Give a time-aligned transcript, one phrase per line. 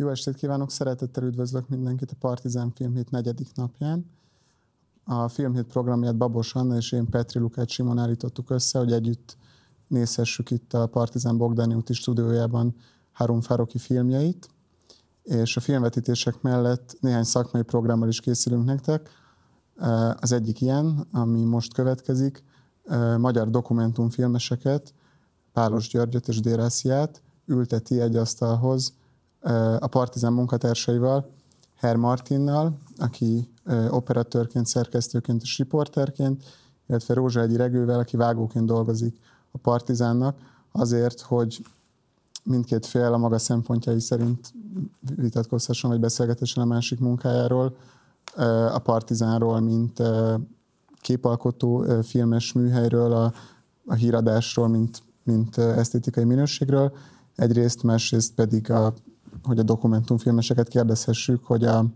[0.00, 4.10] Jó estét kívánok, szeretettel üdvözlök mindenkit a Partizán Filmhét negyedik napján.
[5.04, 9.36] A Filmhét programját Babos Anna és én Petri Lukát Simon állítottuk össze, hogy együtt
[9.86, 12.74] nézhessük itt a Partizán Bogdani úti stúdiójában
[13.12, 14.48] Harun Faroki filmjeit,
[15.22, 19.08] és a filmvetítések mellett néhány szakmai programmal is készülünk nektek.
[20.20, 22.44] Az egyik ilyen, ami most következik,
[23.18, 24.94] magyar dokumentumfilmeseket,
[25.52, 28.98] Pálos Györgyöt és Dérásziát ülteti egy asztalhoz
[29.78, 31.28] a Partizán munkatársaival,
[31.76, 33.48] Herr Martinnal, aki
[33.90, 36.44] operatőrként, szerkesztőként és riporterként,
[36.88, 39.20] illetve Rózságyi Regővel, aki vágóként dolgozik
[39.50, 40.36] a Partizánnak,
[40.72, 41.64] azért, hogy
[42.44, 44.52] mindkét fél a maga szempontjai szerint
[45.16, 47.76] vitatkozhasson, vagy beszélgetessen a másik munkájáról,
[48.72, 50.02] a Partizánról, mint
[51.00, 53.32] képalkotó filmes műhelyről, a,
[53.86, 56.92] a híradásról, mint, mint esztétikai minőségről,
[57.36, 58.94] egyrészt, másrészt pedig a
[59.42, 61.86] hogy a dokumentumfilmeseket kérdezhessük, hogy a,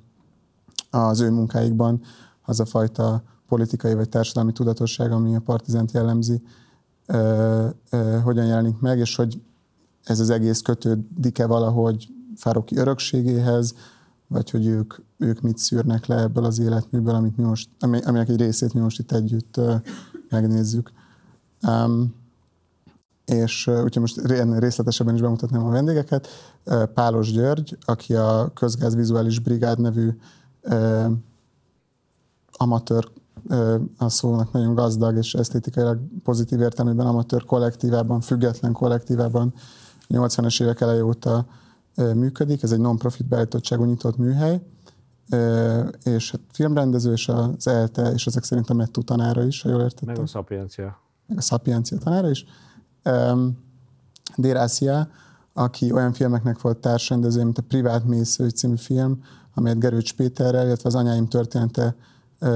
[0.91, 2.01] az ő munkáikban
[2.43, 6.43] az a fajta politikai vagy társadalmi tudatosság, ami a partizánt jellemzi,
[7.07, 9.43] ö, ö, hogyan jelenik meg, és hogy
[10.05, 13.75] ez az egész kötődik-e valahogy Fároki örökségéhez,
[14.27, 18.41] vagy hogy ők, ők mit szűrnek le ebből az életműből, amit mi most, aminek egy
[18.41, 19.61] részét mi most itt együtt
[20.29, 20.93] megnézzük.
[21.63, 22.15] Um,
[23.25, 24.21] és úgyhogy most
[24.59, 26.29] részletesebben is bemutatnám a vendégeket.
[26.95, 30.11] Pálos György, aki a Közgáz Vizuális Brigád nevű
[32.53, 33.11] amatőr
[33.99, 39.55] a szónak nagyon gazdag és esztétikailag pozitív értelmében amatőr kollektívában, független kollektívában
[40.09, 41.47] 80-es évek eleje óta
[41.97, 42.63] működik.
[42.63, 44.61] Ez egy non-profit beállítottságú nyitott műhely,
[46.03, 49.81] és a filmrendező és az ELTE, és ezek szerint a METTU tanára is, ha jól
[49.81, 50.15] értettem.
[50.15, 51.01] Meg a Szapiencia.
[51.27, 52.45] Meg a Szapiencia tanára is.
[54.37, 55.09] Dér Ásia,
[55.53, 59.23] aki olyan filmeknek volt társrendező, mint a Privát Mésző című film,
[59.55, 61.97] amelyet Gerőcs Péterrel, illetve az Anyáim története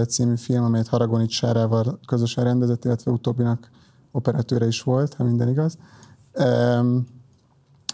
[0.08, 3.70] című film, amelyet Haragonics Sárával közösen rendezett, illetve utóbbinak
[4.10, 5.78] operatőre is volt, ha minden igaz.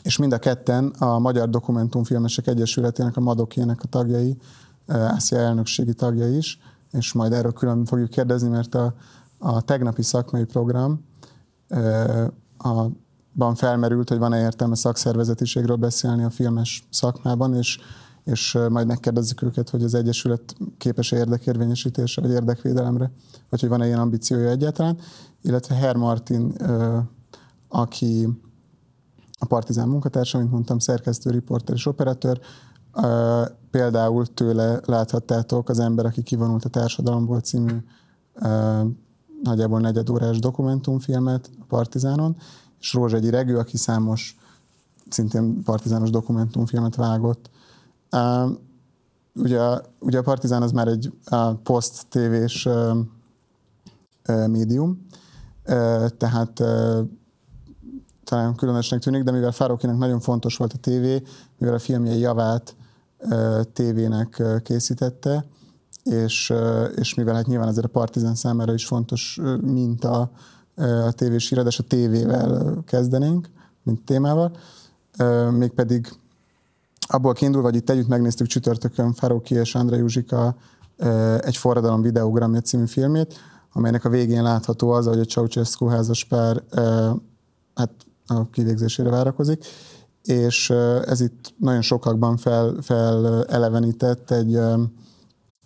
[0.03, 4.37] És mind a ketten a Magyar Dokumentumfilmesek Egyesületének, a Madokének a tagjai,
[4.87, 6.59] Ásia elnökségi tagja is,
[6.91, 8.95] és majd erről külön fogjuk kérdezni, mert a,
[9.39, 11.05] a tegnapi szakmai program
[12.59, 12.87] a
[13.55, 17.79] felmerült, hogy van-e értelme szakszervezetiségről beszélni a filmes szakmában, és,
[18.25, 23.11] és majd megkérdezzük őket, hogy az Egyesület képes-e érdekérvényesítésre, vagy érdekvédelemre,
[23.49, 24.99] vagy hogy van-e ilyen ambíciója egyáltalán.
[25.43, 26.55] Illetve Herr Martin,
[27.69, 28.29] aki
[29.39, 32.41] a Partizán munkatársa, mint mondtam, szerkesztő, riporter és operatőr,
[33.71, 37.77] például tőle láthattátok az ember, aki kivonult a társadalomból című
[39.44, 42.37] nagyjából negyedórás dokumentumfilmet a Partizánon,
[42.81, 44.38] és Rózsegyi Regő, aki számos
[45.09, 47.50] szintén partizános dokumentumfilmet vágott.
[49.34, 49.60] Ugye,
[49.99, 52.69] ugye a Partizán az már egy uh, poszt-tévés
[54.47, 55.06] médium,
[56.16, 56.99] tehát uh,
[58.25, 61.22] talán különösnek tűnik, de mivel Fárokinak nagyon fontos volt a tévé,
[61.59, 62.76] mivel a filmjei javát
[63.19, 65.47] uh, tévének készítette,
[66.05, 66.53] és,
[66.97, 70.31] és mivel hát nyilván azért a Partizán számára is fontos minta
[70.77, 73.51] a tévés híradás, a tévével kezdenénk,
[73.83, 74.57] mint témával,
[75.51, 76.13] mégpedig
[77.07, 80.57] abból kiindulva, hogy itt együtt megnéztük csütörtökön Faroki és Andrei Juzsika
[81.41, 83.35] egy forradalom videogramja című filmét,
[83.73, 86.63] amelynek a végén látható az, hogy a Ceausescu házas pár
[87.75, 87.91] hát
[88.27, 89.65] a kivégzésére várakozik,
[90.23, 90.71] és
[91.05, 94.59] ez itt nagyon sokakban fel, felelevenített egy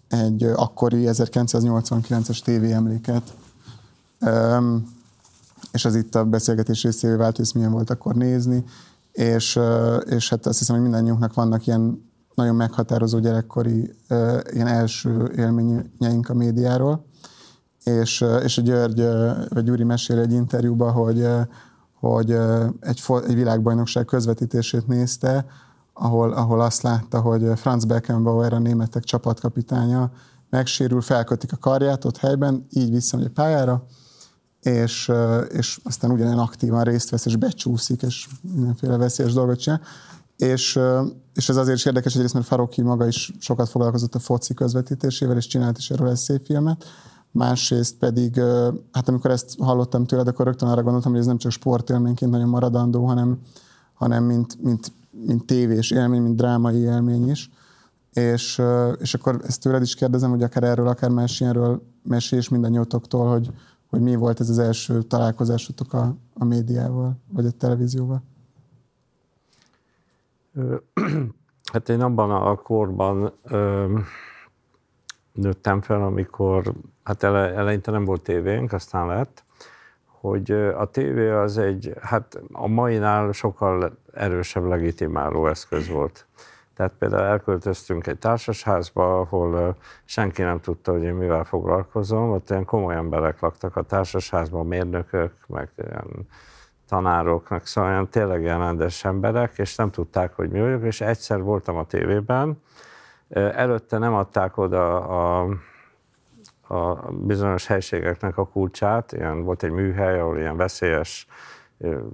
[0.08, 3.34] egy akkori 1989-es tévéemléket.
[4.20, 4.96] Um,
[5.72, 8.64] és az itt a beszélgetés részévé vált, hogy ezt milyen volt akkor nézni,
[9.12, 9.58] és,
[10.04, 13.94] és hát azt hiszem, hogy mindannyiunknak vannak ilyen nagyon meghatározó gyerekkori
[14.52, 17.04] ilyen első élményeink a médiáról,
[17.84, 19.02] és, és a György,
[19.48, 21.26] vagy Gyuri mesél egy interjúban, hogy,
[21.92, 22.30] hogy
[22.80, 25.46] egy, egy világbajnokság közvetítését nézte,
[25.98, 30.10] ahol, ahol azt látta, hogy Franz Beckenbauer, a németek csapatkapitánya
[30.50, 33.84] megsérül, felkötik a karját ott helyben, így visszamegy a pályára,
[34.60, 35.12] és,
[35.48, 39.80] és aztán ugyanilyen aktívan részt vesz, és becsúszik, és mindenféle veszélyes dolgot csinál.
[40.36, 40.80] És,
[41.34, 45.36] és ez azért is érdekes, egyrészt, mert Faroki maga is sokat foglalkozott a foci közvetítésével,
[45.36, 46.84] és csinált is erről egy filmet.
[47.30, 48.40] Másrészt pedig,
[48.92, 52.48] hát amikor ezt hallottam tőled, akkor rögtön arra gondoltam, hogy ez nem csak sportélményként nagyon
[52.48, 53.38] maradandó, hanem,
[53.94, 54.92] hanem mint, mint
[55.26, 57.50] mint tévés élmény, mint drámai élmény is.
[58.12, 58.62] És,
[58.98, 63.50] és akkor ezt tőled is kérdezem, hogy akár erről, akár más ilyenről mesélés mindannyiótoktól, hogy,
[63.86, 68.22] hogy mi volt ez az első találkozásotok a, a médiával, vagy a televízióval?
[71.72, 73.98] Hát én abban a korban ö,
[75.32, 76.72] nőttem fel, amikor,
[77.02, 79.44] hát ele, eleinte nem volt tévénk, aztán lett,
[80.20, 86.26] hogy a tévé az egy, hát a mainál sokkal erősebb legitimáló eszköz volt.
[86.74, 92.64] Tehát például elköltöztünk egy társasházba, ahol senki nem tudta, hogy én mivel foglalkozom, ott ilyen
[92.64, 96.28] komoly emberek laktak a társasházban, mérnökök, meg ilyen
[96.88, 101.76] tanárok, szóval olyan tényleg ilyen emberek, és nem tudták, hogy mi vagyok, és egyszer voltam
[101.76, 102.62] a tévében,
[103.28, 105.48] előtte nem adták oda a,
[106.68, 111.26] a bizonyos helységeknek a kulcsát, ilyen, volt egy műhely, ahol ilyen veszélyes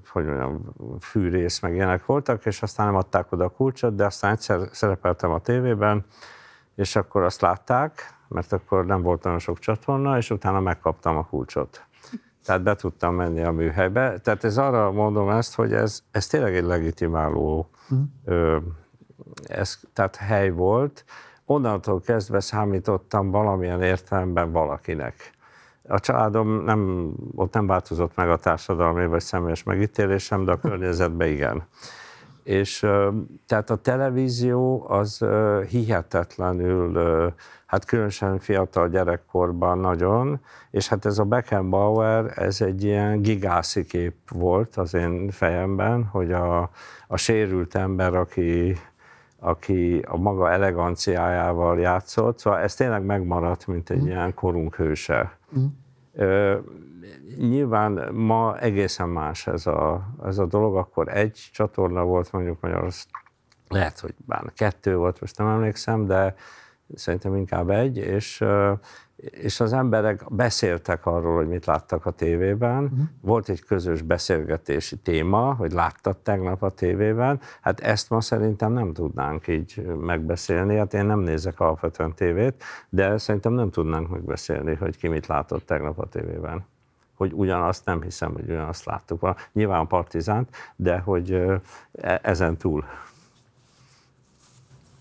[0.09, 4.33] hogy mondjam, fűrész, meg ilyenek voltak, és aztán nem adták oda a kulcsot, de aztán
[4.33, 6.05] egyszer szerepeltem a tévében,
[6.75, 11.27] és akkor azt látták, mert akkor nem volt olyan sok csatorna, és utána megkaptam a
[11.27, 11.85] kulcsot.
[12.45, 14.19] Tehát be tudtam menni a műhelybe.
[14.19, 18.07] Tehát ez arra mondom ezt, hogy ez, ez tényleg egy legitimáló uh-huh.
[18.25, 18.57] ö,
[19.43, 21.05] ez, tehát hely volt.
[21.47, 25.33] Onnantól kezdve számítottam valamilyen értelemben valakinek.
[25.89, 31.29] A családom nem, ott nem változott meg a társadalmi vagy személyes megítélésem, de a környezetben
[31.29, 31.67] igen.
[32.43, 32.87] És
[33.47, 35.25] tehát a televízió az
[35.69, 36.99] hihetetlenül,
[37.67, 44.15] hát különösen fiatal gyerekkorban nagyon, és hát ez a Beckenbauer, ez egy ilyen gigászi kép
[44.31, 46.71] volt az én fejemben, hogy a,
[47.07, 48.77] a sérült ember, aki
[49.45, 54.07] aki a maga eleganciájával játszott, szóval ez tényleg megmaradt, mint egy mm.
[54.07, 55.39] ilyen korunk hőse.
[55.59, 55.65] Mm.
[56.13, 56.59] Ö,
[57.39, 63.13] nyilván ma egészen más ez a, ez a dolog, akkor egy csatorna volt mondjuk Magyarország,
[63.69, 66.35] lehet, hogy bár kettő volt, most nem emlékszem, de
[66.95, 68.45] szerintem inkább egy, és
[69.17, 72.83] és az emberek beszéltek arról, hogy mit láttak a tévében.
[72.85, 72.99] Uh-huh.
[73.21, 77.41] Volt egy közös beszélgetési téma, hogy láttad tegnap a tévében.
[77.61, 80.77] Hát ezt ma szerintem nem tudnánk így megbeszélni.
[80.77, 85.67] Hát én nem nézek alapvetően tévét, de szerintem nem tudnánk megbeszélni, hogy ki mit látott
[85.67, 86.67] tegnap a tévében.
[87.15, 89.35] Hogy ugyanazt nem hiszem, hogy ugyanazt láttuk.
[89.53, 91.31] Nyilván a partizánt, de hogy
[91.93, 92.85] e- ezen túl.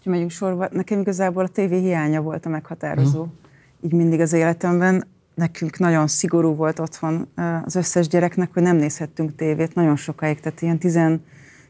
[0.04, 3.28] Ha megyünk sorba, nekem igazából a tévé hiánya volt a meghatározó.
[3.84, 5.08] Így mindig az életemben.
[5.36, 7.28] Nekünk nagyon szigorú volt otthon
[7.66, 10.78] az összes gyereknek, hogy nem nézhettünk tévét nagyon sokáig, tehát ilyen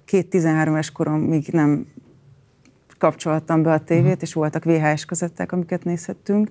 [0.07, 0.91] 12-13 es
[1.27, 1.85] még nem
[2.97, 4.21] kapcsoltam be a tévét, uh-huh.
[4.21, 6.49] és voltak VHS kazetták, amiket nézhettünk.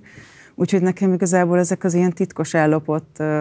[0.55, 3.39] Úgyhogy nekem igazából ezek az ilyen titkos ellopott uh,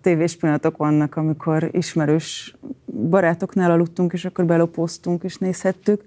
[0.00, 2.56] tévés pillanatok vannak, amikor ismerős
[3.08, 6.04] barátoknál aludtunk, és akkor belopóztunk, és nézhettük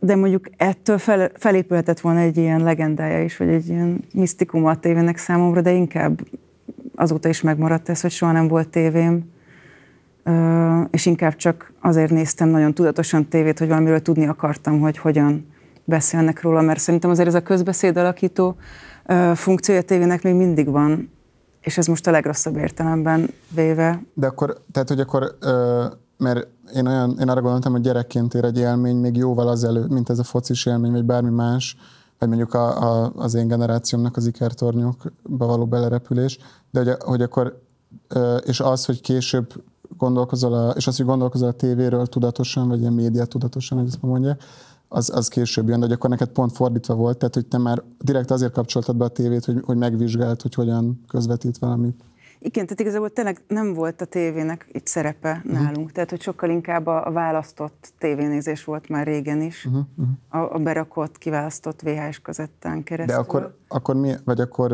[0.00, 4.78] de mondjuk ettől fel, felépülhetett volna egy ilyen legendája is, vagy egy ilyen misztikum a
[4.78, 6.20] tévének számomra, de inkább
[6.94, 9.30] azóta is megmaradt ez, hogy soha nem volt tévém,
[10.90, 15.46] és inkább csak azért néztem nagyon tudatosan tévét, hogy valamiről tudni akartam, hogy hogyan
[15.84, 18.56] beszélnek róla, mert szerintem azért ez a közbeszéd alakító
[19.34, 21.10] funkciója tévének még mindig van,
[21.60, 24.02] és ez most a legrosszabb értelemben véve.
[24.14, 25.36] De akkor, tehát hogy akkor
[26.20, 30.10] mert én, olyan, én arra gondoltam, hogy gyerekként ér egy élmény még jóval azelőtt, mint
[30.10, 31.76] ez a focis élmény, vagy bármi más,
[32.18, 36.38] vagy mondjuk a, a, az én generációmnak az ikertornyokba való belerepülés,
[36.70, 37.62] de hogy, hogy akkor,
[38.44, 39.64] és az, hogy később
[39.98, 44.02] gondolkozol, a, és az, hogy gondolkozol a tévéről tudatosan, vagy a média tudatosan, hogy ezt
[44.02, 44.42] mondják,
[44.88, 47.82] az, az később jön, de hogy akkor neked pont fordítva volt, tehát hogy te már
[48.00, 52.00] direkt azért kapcsoltad be a tévét, hogy, hogy megvizsgáld, hogy hogyan közvetít valamit.
[52.42, 55.62] Igen, tehát igazából tényleg nem volt a tévének itt szerepe uh-huh.
[55.62, 59.82] nálunk, tehát hogy sokkal inkább a választott tévénézés volt már régen is, uh-huh.
[60.28, 63.16] a, a berakott, kiválasztott VHS kazettán keresztül.
[63.16, 64.70] De akkor, akkor mi, vagy akkor,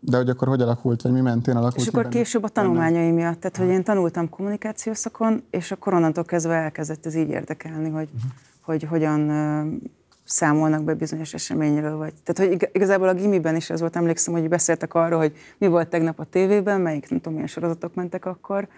[0.00, 1.80] de hogy akkor hogy alakult, vagy mi mentén alakult?
[1.80, 6.24] És akkor később a tanulmányai miatt, tehát hogy én tanultam kommunikációs szakon, és akkor onnantól
[6.24, 8.30] kezdve elkezdett ez így érdekelni, hogy, uh-huh.
[8.60, 9.30] hogy hogyan
[10.32, 11.96] számolnak be bizonyos eseményről.
[11.96, 12.12] Vagy.
[12.22, 15.88] Tehát, hogy igazából a gimiben is ez volt, emlékszem, hogy beszéltek arról, hogy mi volt
[15.88, 18.68] tegnap a tévében, melyik nem tudom, milyen sorozatok mentek akkor,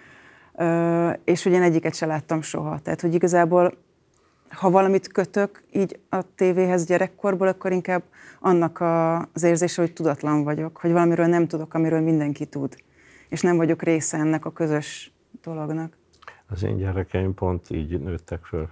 [1.25, 2.79] és hogy én egyiket se láttam soha.
[2.79, 3.75] Tehát, hogy igazából
[4.49, 8.03] ha valamit kötök így a tévéhez gyerekkorból, akkor inkább
[8.41, 8.81] annak
[9.33, 12.77] az érzése, hogy tudatlan vagyok, hogy valamiről nem tudok, amiről mindenki tud.
[13.29, 15.97] És nem vagyok része ennek a közös dolognak.
[16.49, 18.69] Az én gyerekeim pont így nőttek föl.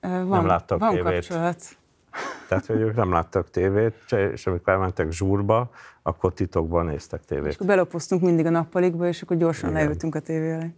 [0.00, 1.04] Van, nem láttak van tévét.
[1.04, 1.76] kapcsolat.
[2.48, 3.94] Tehát, hogy ők nem láttak tévét,
[4.32, 5.70] és amikor elmentek zsúrba,
[6.02, 7.46] akkor titokban néztek tévét.
[7.46, 9.82] És akkor belopoztunk mindig a nappalikba, és akkor gyorsan Igen.
[9.82, 10.74] leültünk a tévé elé.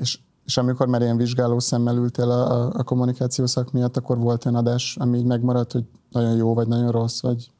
[0.00, 4.18] És, és amikor már ilyen vizsgáló szemmel ültél a, a, a kommunikáció szak miatt, akkor
[4.18, 7.50] volt olyan adás, ami így megmaradt, hogy nagyon jó, vagy nagyon rossz, vagy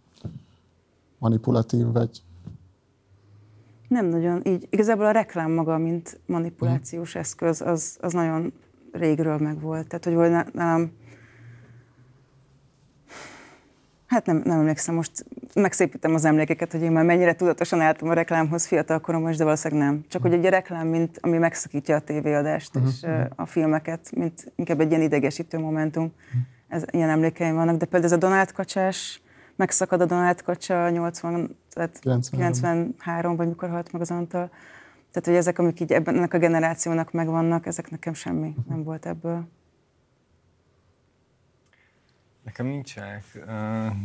[1.18, 2.22] manipulatív, vagy...
[3.88, 4.40] Nem nagyon.
[4.44, 7.20] Így igazából a reklám maga, mint manipulációs hmm.
[7.20, 8.52] eszköz, az, az nagyon
[8.92, 9.88] régről megvolt.
[9.88, 10.92] Tehát, hogy nálam
[14.10, 15.24] Hát nem, nem emlékszem, most
[15.54, 19.88] megszépítem az emlékeket, hogy én már mennyire tudatosan álltam a reklámhoz fiatal koromban, de valószínűleg
[19.88, 20.04] nem.
[20.08, 22.90] Csak hogy egy reklám, mint ami megszakítja a tévéadást uh-huh.
[22.92, 26.04] és uh, a filmeket, mint inkább egy ilyen idegesítő momentum.
[26.04, 26.40] Uh-huh.
[26.68, 29.22] Ez, ilyen emlékeim vannak, de például ez a Donát kacsás,
[29.56, 32.52] megszakad a Donát kacsa 80, tehát 93.
[32.54, 34.50] 93, vagy mikor halt meg az Antal.
[35.12, 38.64] Tehát, hogy ezek, amik így ebben ennek a generációnak megvannak, ezek nekem semmi uh-huh.
[38.68, 39.48] nem volt ebből.
[42.44, 43.46] Nekem nincsenek uh,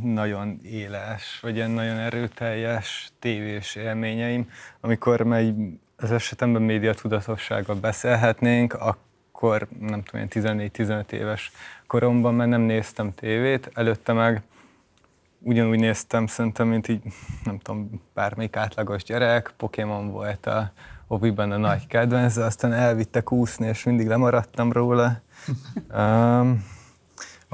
[0.03, 4.49] nagyon éles, vagy ilyen nagyon erőteljes tévés élményeim.
[4.81, 5.55] Amikor megy
[5.97, 11.51] az esetemben média tudatossággal beszélhetnénk, akkor nem tudom, ilyen 14-15 éves
[11.87, 14.41] koromban már nem néztem tévét, előtte meg
[15.39, 17.01] ugyanúgy néztem szerintem, mint így,
[17.43, 20.71] nem tudom, bármelyik átlagos gyerek, Pokémon volt a
[21.07, 25.11] obiban a nagy kedvenc, aztán elvittek úszni, és mindig lemaradtam róla.
[25.97, 26.63] Um,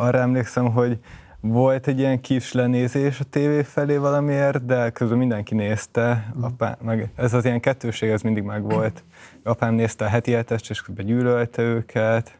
[0.01, 0.99] arra emlékszem, hogy
[1.39, 6.43] volt egy ilyen kis lenézés a tévé felé valamiért, de közben mindenki nézte, mhm.
[6.43, 9.03] apám, meg ez az ilyen kettőség, ez mindig meg volt.
[9.43, 12.39] Apám nézte a heti hetest, és közben gyűlölte őket.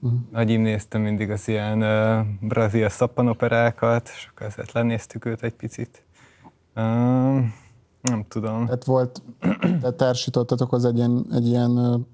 [0.00, 0.18] Uh-huh.
[0.32, 6.02] Nagyim nézte mindig az ilyen uh, brazil szappanoperákat, és akkor ezért lenéztük őt egy picit.
[6.76, 6.82] Uh,
[8.00, 8.64] nem tudom.
[8.64, 9.22] Tehát volt,
[9.80, 12.06] tehát társítottatok az egy ilyen, egy ilyen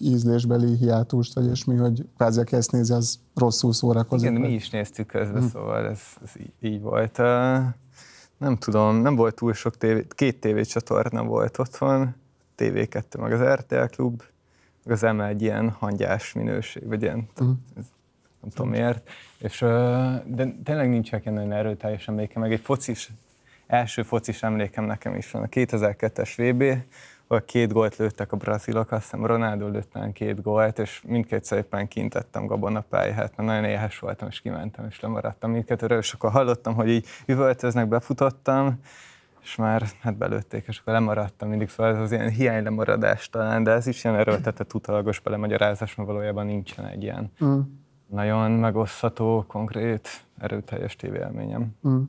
[0.00, 4.30] ízlésbeli hiátust, vagy mi, hogy kvázi aki ezt nézi, az rosszul szórakozik.
[4.30, 5.48] Igen, mi is néztük közben, hmm.
[5.48, 7.16] szóval ez, ez így, volt.
[8.38, 12.14] Nem tudom, nem volt túl sok tévé, két tévécsatorna volt otthon,
[12.58, 14.22] TV2, meg az RTL Klub,
[14.84, 17.28] meg az M egy ilyen hangyás minőség, vagy ilyen,
[17.76, 17.84] ez,
[18.40, 19.08] nem tudom miért.
[19.38, 19.58] És,
[20.26, 23.10] de tényleg nincsenek ilyen nagyon erőteljes emlékem, meg egy focis,
[23.66, 26.84] első focis emlékem nekem is van, a 2002-es VB,
[27.26, 31.88] ahol két gólt lőttek a brazilok, azt hiszem Ronaldo lőtt két gólt, és mindkétszer éppen
[31.88, 36.88] kintettem gabonapályát, mert nagyon éhes voltam, és kimentem, és lemaradtam mindkettőről, és akkor hallottam, hogy
[36.88, 38.80] így üvöltöznek, befutottam,
[39.42, 43.62] és már hát belőtték, és akkor lemaradtam mindig, szóval ez az ilyen hiány lemaradás talán,
[43.62, 47.60] de ez is ilyen erőltetett utalagos belemagyarázás, mert valójában nincsen egy ilyen mm.
[48.06, 51.74] nagyon megosztható, konkrét, erőteljes tévélményem.
[51.88, 52.02] Mm.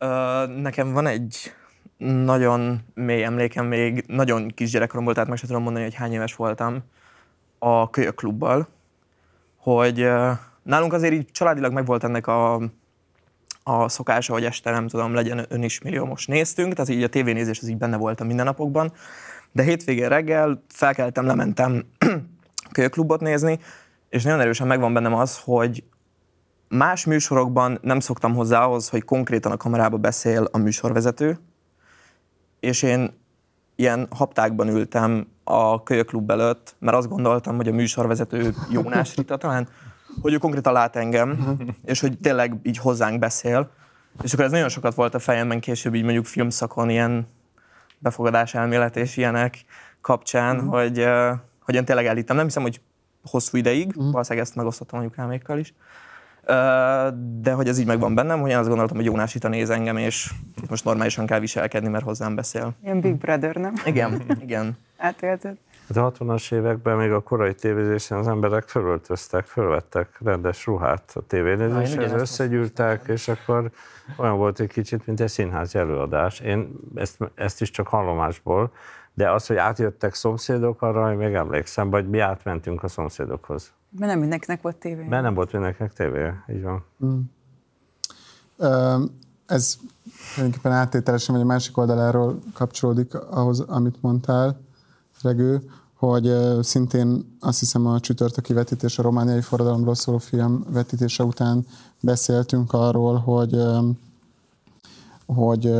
[0.00, 1.52] Uh, nekem van egy
[1.96, 6.34] nagyon mély emlékem, még nagyon kis gyerekkoromból, tehát meg sem tudom mondani, hogy hány éves
[6.34, 6.82] voltam
[7.58, 8.68] a kölyök klubbal,
[9.56, 10.08] hogy
[10.62, 12.54] nálunk azért így családilag meg volt ennek a,
[13.62, 17.08] a szokása, hogy este nem tudom, legyen ön is millió, most néztünk, tehát így a
[17.08, 18.92] tévénézés az így benne volt a mindennapokban,
[19.52, 21.84] de hétvégén reggel felkeltem, lementem
[22.72, 23.58] kölyöklubot nézni,
[24.08, 25.84] és nagyon erősen megvan bennem az, hogy
[26.68, 31.38] más műsorokban nem szoktam hozzá ahhoz, hogy konkrétan a kamerába beszél a műsorvezető,
[32.64, 33.22] és én
[33.76, 39.68] ilyen haptákban ültem a kölyöklub előtt, mert azt gondoltam, hogy a műsorvezető Jónás Rita talán,
[40.20, 43.70] hogy ő konkrétan lát engem, és hogy tényleg így hozzánk beszél.
[44.22, 47.26] És akkor ez nagyon sokat volt a fejemben később, így mondjuk filmszakon ilyen
[47.98, 49.64] befogadás elmélet és ilyenek
[50.00, 50.72] kapcsán, uh-huh.
[50.72, 51.06] hogy,
[51.64, 52.36] hogy én tényleg elhittem.
[52.36, 52.80] Nem hiszem, hogy
[53.30, 54.10] hosszú ideig, uh-huh.
[54.12, 55.74] valószínűleg ezt megosztottam anyukámékkal is,
[57.40, 59.96] de hogy ez így megvan bennem, hogy én azt gondoltam, hogy Jónás itt néz engem,
[59.96, 60.32] és
[60.68, 62.72] most normálisan kell viselkedni, mert hozzám beszél.
[62.82, 63.72] Ilyen Big Brother, nem?
[63.84, 64.78] Igen, igen.
[64.96, 65.56] Átélted?
[65.88, 71.26] Hát a 60-as években, még a korai tévézésen az emberek fölöltöztek, fölvettek rendes ruhát a
[71.26, 73.70] tévénézéshez, összegyűltek, és akkor
[74.16, 76.40] olyan volt egy kicsit, mint egy színházi előadás.
[76.40, 78.72] Én ezt, ezt is csak hallomásból,
[79.14, 83.72] de az, hogy átjöttek szomszédok, arra még emlékszem, vagy mi átmentünk a szomszédokhoz.
[83.98, 85.04] Mert nem mindenkinek volt tévé.
[85.04, 86.84] Mert nem volt mindenkinek tévé, így van.
[87.04, 87.20] Mm.
[89.46, 89.76] Ez
[90.34, 94.60] tulajdonképpen áttételesen, vagy a másik oldaláról kapcsolódik ahhoz, amit mondtál,
[95.22, 96.32] Regő, hogy
[96.62, 101.66] szintén azt hiszem a csütörtöki vetítés, a romániai forradalomról szóló film vetítése után
[102.00, 103.56] beszéltünk arról, hogy,
[105.26, 105.72] hogy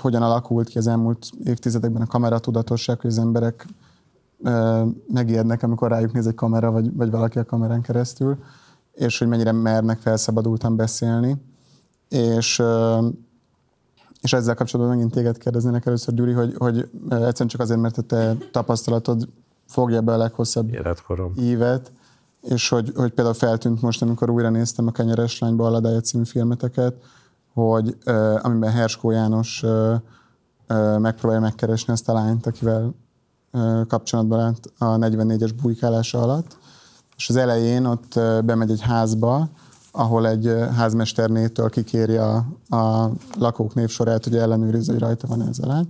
[0.00, 3.66] hogyan alakult ki az elmúlt évtizedekben a kameratudatosság, hogy az emberek
[5.08, 8.38] megijednek, amikor rájuk néz egy kamera, vagy, vagy valaki a kamerán keresztül,
[8.92, 11.36] és hogy mennyire mernek felszabadultan beszélni.
[12.08, 12.62] És,
[14.20, 16.76] és ezzel kapcsolatban megint téged kérdeznének először, Gyuri, hogy, hogy
[17.08, 19.28] egyszerűen csak azért, mert a te tapasztalatod
[19.66, 21.32] fogja be a leghosszabb Életkorom.
[21.36, 21.92] évet,
[22.42, 26.94] és hogy, hogy például feltűnt most, amikor újra néztem a Kenyeres Lány Balladája című filmeteket,
[27.52, 27.98] hogy
[28.42, 29.64] amiben Herskó János
[30.98, 32.94] megpróbálja megkeresni azt a lányt, akivel
[33.88, 36.56] kapcsolatban állt a 44-es bujkálása alatt,
[37.16, 39.48] és az elején ott bemegy egy házba,
[39.90, 42.36] ahol egy házmesternétől kikéri a,
[42.68, 45.88] a lakók névsorát, hogy ellenőrizze, hogy rajta van ez a lány.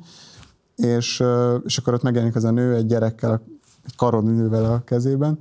[0.77, 1.23] És,
[1.65, 3.43] és akkor ott megjelenik az a nő egy gyerekkel,
[3.85, 5.39] egy karodnővel a kezében,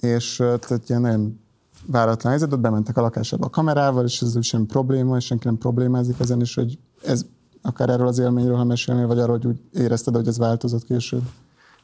[0.00, 1.40] és tehát ilyen nagyon
[1.86, 5.58] váratlan helyzet, ott bementek a lakásába a kamerával, és ez sem probléma, és senki nem
[5.58, 7.24] problémázik ezen, és hogy ez
[7.62, 11.22] akár erről az élményről, ha mesélnél, vagy arról, hogy úgy érezted, hogy ez változott később?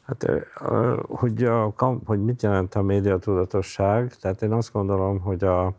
[0.08, 0.48] Hát,
[1.08, 1.74] hogy, a,
[2.04, 5.74] hogy mit jelent a médiatudatosság, tehát én azt gondolom, hogy, a,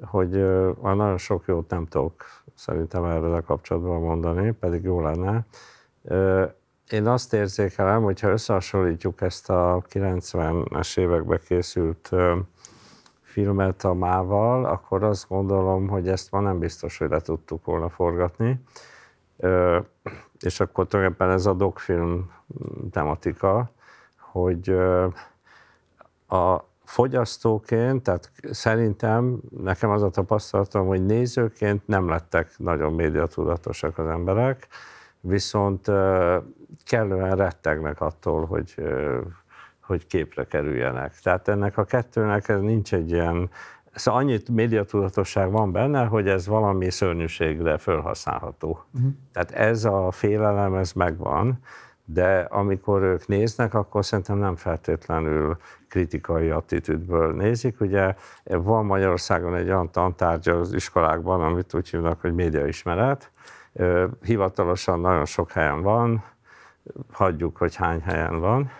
[0.00, 0.40] hogy
[0.80, 2.24] a nagyon sok jót nem tudok
[2.54, 5.46] szerintem erről a kapcsolatban mondani, pedig jó lenne.
[6.90, 12.10] Én azt érzékelem, hogyha összehasonlítjuk ezt a 90-es évekbe készült
[13.22, 17.88] filmet a mával, akkor azt gondolom, hogy ezt ma nem biztos, hogy le tudtuk volna
[17.88, 18.60] forgatni.
[20.40, 22.30] És akkor tulajdonképpen ez a dokfilm
[22.90, 23.70] tematika,
[24.18, 24.68] hogy
[26.28, 34.06] a fogyasztóként, tehát szerintem nekem az a tapasztalatom, hogy nézőként nem lettek nagyon médiatudatosak az
[34.06, 34.66] emberek,
[35.20, 35.90] viszont
[36.84, 38.74] kellően rettegnek attól, hogy,
[39.80, 41.18] hogy képre kerüljenek.
[41.22, 43.50] Tehát ennek a kettőnek ez nincs egy ilyen,
[43.94, 48.84] szóval annyit médiatudatosság van benne, hogy ez valami szörnyűségre felhasználható.
[48.94, 49.10] Uh-huh.
[49.32, 51.58] Tehát ez a félelem, ez megvan,
[52.12, 55.56] de amikor ők néznek, akkor szerintem nem feltétlenül
[55.88, 57.80] kritikai attitűdből nézik.
[57.80, 58.14] Ugye
[58.44, 63.30] van Magyarországon egy olyan tantárgy az iskolákban, amit úgy hívnak, hogy médiaismeret.
[64.22, 66.24] Hivatalosan nagyon sok helyen van,
[67.12, 68.70] hagyjuk, hogy hány helyen van,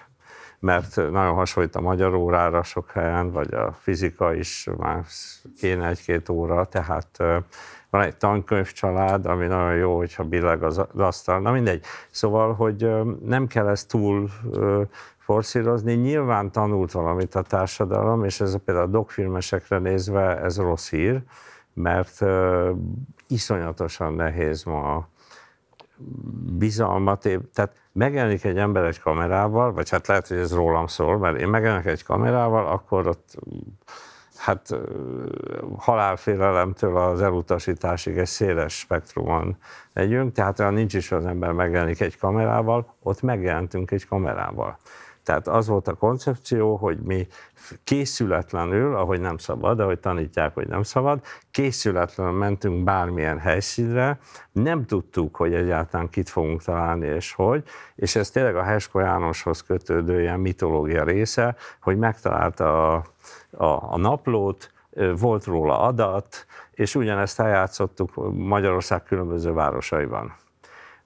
[0.59, 5.05] mert nagyon hasonlít a magyar órára sok helyen, vagy a fizika is már
[5.59, 7.23] kéne egy-két óra, tehát
[7.91, 11.41] van egy tankönyvcsalád, ami nagyon jó, hogyha billeg az asztal.
[11.41, 11.85] Na mindegy.
[12.11, 12.91] Szóval, hogy
[13.25, 14.29] nem kell ezt túl
[15.19, 15.95] forszírozni.
[15.95, 21.23] Nyilván tanult valamit a társadalom, és ez például a dokfilmesekre nézve ez rossz hír,
[21.73, 22.21] mert
[23.27, 25.09] iszonyatosan nehéz ma
[26.59, 31.39] bizalmat, tehát megjelenik egy ember egy kamerával, vagy hát lehet, hogy ez rólam szól, mert
[31.39, 33.37] én megjelenik egy kamerával, akkor ott
[34.41, 34.69] hát
[35.79, 39.57] halálfélelemtől az elutasításig egy széles spektrumon
[39.93, 44.79] megyünk, tehát olyan nincs is az ember megjelenik egy kamerával, ott megjelentünk egy kamerával.
[45.23, 47.27] Tehát az volt a koncepció, hogy mi
[47.85, 54.19] készületlenül, ahogy nem szabad, ahogy tanítják, hogy nem szabad, készületlenül mentünk bármilyen helyszínre,
[54.53, 57.63] nem tudtuk, hogy egyáltalán kit fogunk találni és hogy,
[57.95, 63.05] és ez tényleg a Hesko Jánoshoz kötődő ilyen mitológia része, hogy megtalálta a,
[63.51, 64.71] a, a naplót,
[65.17, 70.35] volt róla adat, és ugyanezt eljátszottuk Magyarország különböző városaiban.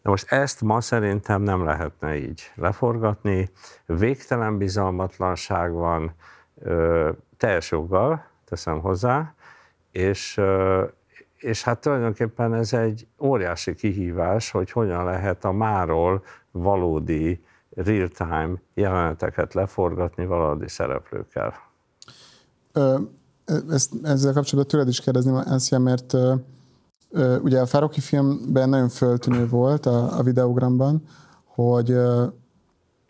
[0.05, 3.51] De most ezt ma szerintem nem lehetne így leforgatni.
[3.87, 6.15] Végtelen bizalmatlanság van,
[6.63, 9.35] ö, teljes joggal, teszem hozzá,
[9.91, 10.85] és, ö,
[11.37, 19.55] és hát tulajdonképpen ez egy óriási kihívás, hogy hogyan lehet a máról valódi real-time jeleneteket
[19.55, 21.55] leforgatni valódi szereplőkkel.
[22.73, 22.99] Ö,
[23.71, 26.13] ezt, ezzel kapcsolatban tőled is kérdezni, Ánszia, mert
[27.43, 31.03] ugye a Fároki filmben nagyon föltűnő volt a, a videogramban,
[31.45, 31.97] hogy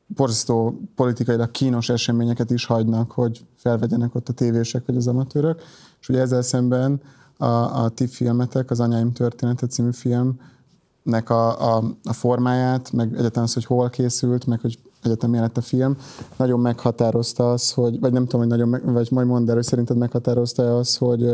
[0.07, 5.63] borzasztó politikailag kínos eseményeket is hagynak, hogy felvegyenek ott a tévések vagy az amatőrök,
[6.01, 7.01] és ugye ezzel szemben
[7.37, 7.47] a,
[7.83, 13.55] a ti filmetek, az Anyáim története című filmnek a, a, a formáját, meg egyáltalán az,
[13.55, 15.97] hogy hol készült, meg hogy egyetem lett a film,
[16.37, 19.65] nagyon meghatározta az, hogy, vagy nem tudom, hogy nagyon, meg, vagy majd mondd el, hogy
[19.65, 21.33] szerinted meghatározta az, hogy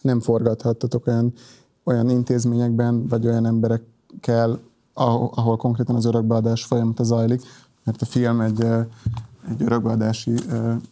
[0.00, 1.32] nem forgathattatok olyan
[1.84, 4.60] olyan intézményekben, vagy olyan emberekkel,
[4.94, 7.42] ahol konkrétan az örökbeadás folyamata zajlik,
[7.84, 8.62] mert a film egy,
[9.48, 10.34] egy örökbeadási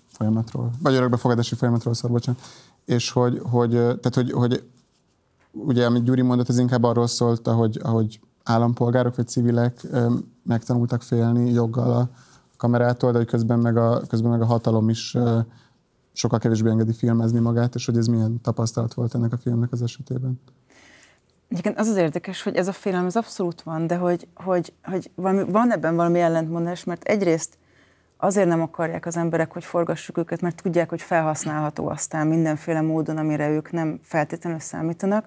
[0.08, 2.40] folyamatról, vagy örökbefogadási folyamatról szól, bocsánat,
[2.84, 4.64] és hogy, hogy, tehát, hogy, hogy
[5.52, 9.86] ugye, amit Gyuri mondott, ez inkább arról szólt, ahogy, ahogy állampolgárok vagy civilek
[10.42, 12.08] megtanultak félni joggal a
[12.56, 15.16] kamerától, de hogy közben meg a, közben meg a hatalom is
[16.12, 19.82] sokkal kevésbé engedi filmezni magát, és hogy ez milyen tapasztalat volt ennek a filmnek az
[19.82, 20.40] esetében.
[21.52, 25.10] Egyébként az az érdekes, hogy ez a félelem az abszolút van, de hogy, hogy, hogy
[25.14, 27.58] valami, van ebben valami ellentmondás, mert egyrészt
[28.16, 33.16] azért nem akarják az emberek, hogy forgassuk őket, mert tudják, hogy felhasználható aztán mindenféle módon,
[33.16, 35.26] amire ők nem feltétlenül számítanak.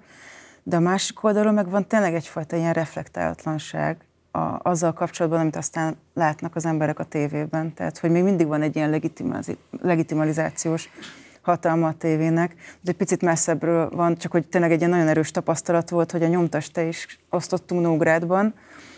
[0.64, 5.98] De a másik oldalról meg van tényleg egyfajta ilyen reflektálatlanság a, azzal kapcsolatban, amit aztán
[6.14, 7.74] látnak az emberek a tévében.
[7.74, 9.02] Tehát, hogy még mindig van egy ilyen
[9.82, 10.90] legitimalizációs
[11.46, 15.32] hatalma a tévének, de egy picit messzebbről van, csak hogy tényleg egy ilyen nagyon erős
[15.32, 18.54] tapasztalat volt, hogy a nyomtaste is osztottunk Nógrádban,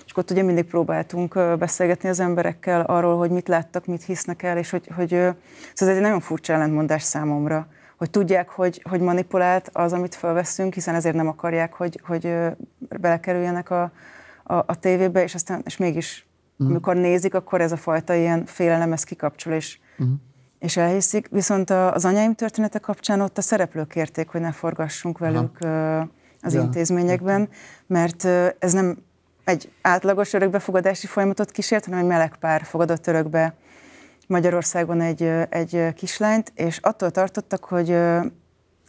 [0.05, 4.57] és ott ugye mindig próbáltunk beszélgetni az emberekkel arról, hogy mit láttak, mit hisznek el,
[4.57, 5.36] és hogy, hogy szóval
[5.73, 10.95] ez egy nagyon furcsa ellentmondás számomra, hogy tudják, hogy, hogy manipulált az, amit felveszünk, hiszen
[10.95, 12.33] ezért nem akarják, hogy, hogy
[12.99, 13.91] belekerüljenek a,
[14.43, 16.69] a, a tévébe, és aztán és mégis, uh-huh.
[16.69, 20.15] amikor nézik, akkor ez a fajta ilyen félelem, ez kikapcsol, és uh-huh
[20.60, 25.58] és elhiszik, viszont az anyáim története kapcsán ott a szereplők kérték, hogy ne forgassunk velük
[25.62, 26.10] Aha.
[26.41, 26.62] az ja.
[26.62, 27.50] intézményekben,
[27.88, 28.26] mert
[28.60, 28.98] ez nem
[29.43, 33.54] egy átlagos örökbefogadási folyamatot kísért, hanem egy meleg pár fogadott örökbe
[34.28, 37.98] Magyarországon egy, egy kislányt, és attól tartottak, hogy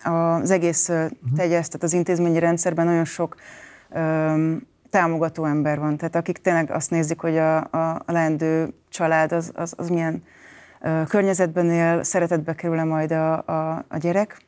[0.03, 1.11] az egész uh-huh.
[1.37, 3.35] tegyesz, tehát az intézményi rendszerben nagyon sok
[3.91, 9.33] um, támogató ember van, tehát akik tényleg azt nézik, hogy a, a, a leendő család
[9.33, 10.23] az, az, az milyen
[11.09, 14.43] környezetben él, szeretetbe kerül-e majd a, a, a gyerek,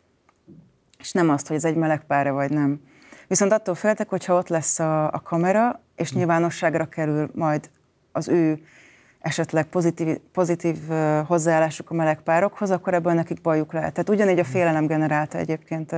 [0.99, 2.81] és nem azt, hogy ez egy meleg pára vagy nem.
[3.29, 7.71] Viszont attól féltek, hogyha ott lesz a, a kamera, és nyilvánosságra kerül majd
[8.13, 8.61] az ő
[9.21, 10.79] esetleg pozitív, pozitív
[11.27, 13.93] hozzáállásuk a meleg párokhoz, akkor ebből nekik bajuk lehet.
[13.93, 15.95] Tehát ugyanígy a félelem generálta egyébként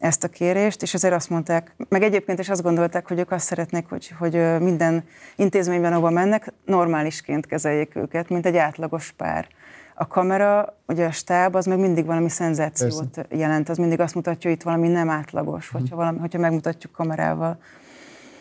[0.00, 3.46] ezt a kérést, és ezért azt mondták, meg egyébként is azt gondolták, hogy ők azt
[3.46, 5.04] szeretnék, hogy, hogy minden
[5.36, 9.46] intézményben, ahova mennek, normálisként kezeljék őket, mint egy átlagos pár.
[9.94, 13.36] A kamera, ugye a stáb, az meg mindig valami szenzációt Persze.
[13.36, 17.58] jelent, az mindig azt mutatja, hogy itt valami nem átlagos, hogyha, valami, hogyha megmutatjuk kamerával.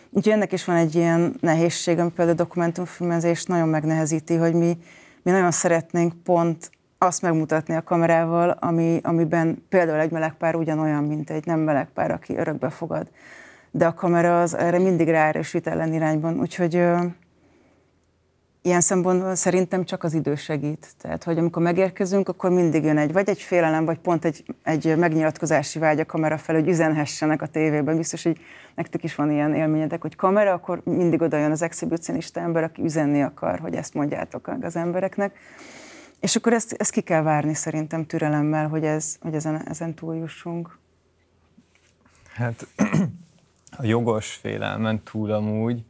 [0.09, 4.77] Úgyhogy ennek is van egy ilyen nehézség, ami például a dokumentumfilmezés nagyon megnehezíti, hogy mi,
[5.21, 11.29] mi nagyon szeretnénk pont azt megmutatni a kamerával, ami, amiben például egy melegpár ugyanolyan, mint
[11.29, 13.07] egy nem melegpár, aki örökbe fogad.
[13.71, 16.73] De a kamera az erre mindig ráerősít ellenirányban, úgyhogy
[18.61, 20.87] ilyen szempontból szerintem csak az idő segít.
[21.01, 24.97] Tehát, hogy amikor megérkezünk, akkor mindig jön egy, vagy egy félelem, vagy pont egy, egy
[24.97, 27.97] megnyilatkozási vágy a kamera fel, hogy üzenhessenek a tévében.
[27.97, 28.39] Biztos, hogy
[28.75, 32.83] nektek is van ilyen élményetek, hogy kamera, akkor mindig oda jön az exhibicionista ember, aki
[32.83, 35.37] üzenni akar, hogy ezt mondjátok az embereknek.
[36.19, 40.77] És akkor ezt, ezt ki kell várni szerintem türelemmel, hogy, ez, hogy ezen, ezen túljussunk.
[42.33, 42.67] Hát
[43.77, 45.83] a jogos félelmen túl amúgy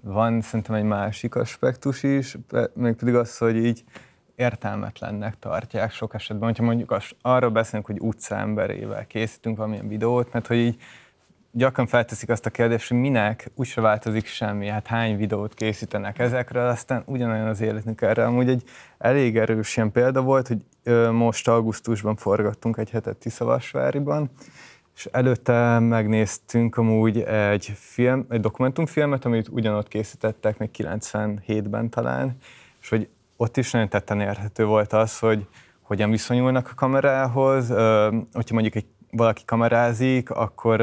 [0.00, 2.36] van szerintem egy másik aspektus is,
[2.74, 3.84] pedig az, hogy így
[4.34, 10.56] értelmetlennek tartják sok esetben, hogyha mondjuk arra beszélünk, hogy utcaemberével készítünk valamilyen videót, mert hogy
[10.56, 10.80] így
[11.56, 16.66] gyakran felteszik azt a kérdést, hogy minek úgyse változik semmi, hát hány videót készítenek ezekről,
[16.66, 18.24] aztán ugyanolyan az életünk erre.
[18.24, 18.62] Amúgy egy
[18.98, 20.64] elég erős ilyen példa volt, hogy
[21.12, 24.30] most augusztusban forgattunk egy hetet Tiszavasváriban,
[24.96, 32.36] és előtte megnéztünk amúgy egy, film, egy dokumentumfilmet, amit ugyanott készítettek, még 97-ben talán,
[32.80, 35.46] és hogy ott is nagyon tetten érhető volt az, hogy
[35.82, 37.68] hogyan viszonyulnak a kamerához,
[38.32, 40.80] hogyha mondjuk egy valaki kamerázik, akkor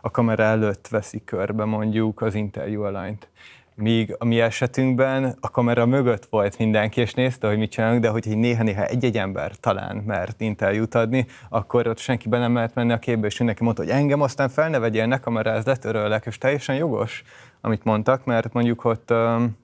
[0.00, 3.28] a kamera előtt veszik körbe mondjuk az interjú alanyt
[3.74, 8.08] míg a mi esetünkben a kamera mögött volt mindenki, és nézte, hogy mit csinálunk, de
[8.08, 12.92] hogy néha-néha egy-egy ember talán mert interjút adni, akkor ott senki be nem lehet menni
[12.92, 16.38] a képbe, és mindenki mondta, hogy engem aztán fel ne vegyél, ne kameráz, letöröllek, és
[16.38, 17.22] teljesen jogos,
[17.60, 19.56] amit mondtak, mert mondjuk ott um,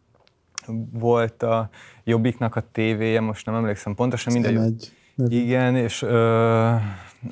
[0.92, 1.68] volt a
[2.04, 4.92] Jobbiknak a tévéje, most nem emlékszem pontosan, mindegy.
[5.28, 6.74] Igen, és ö,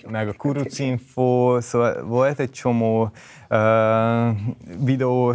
[0.09, 3.11] meg a Kurucinfo, szóval volt egy csomó
[3.51, 4.29] uh,
[4.85, 5.35] videó,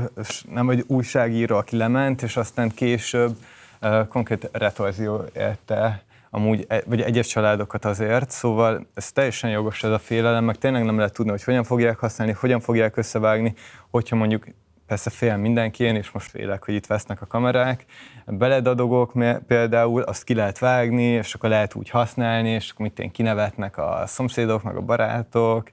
[0.49, 3.35] nem egy újságíró, aki lement, és aztán később
[3.81, 9.91] uh, konkrét retorzió érte amúgy, e, vagy egyes családokat azért, szóval ez teljesen jogos ez
[9.91, 13.53] a félelem, meg tényleg nem lehet tudni, hogy hogyan fogják használni, hogyan fogják összevágni,
[13.89, 14.45] hogyha mondjuk
[14.91, 17.85] persze fél mindenki, én is most félek, hogy itt vesznek a kamerák.
[18.25, 19.13] Beledadogok
[19.47, 23.77] például, azt ki lehet vágni, és akkor lehet úgy használni, és akkor mit én kinevetnek
[23.77, 25.71] a szomszédok, meg a barátok,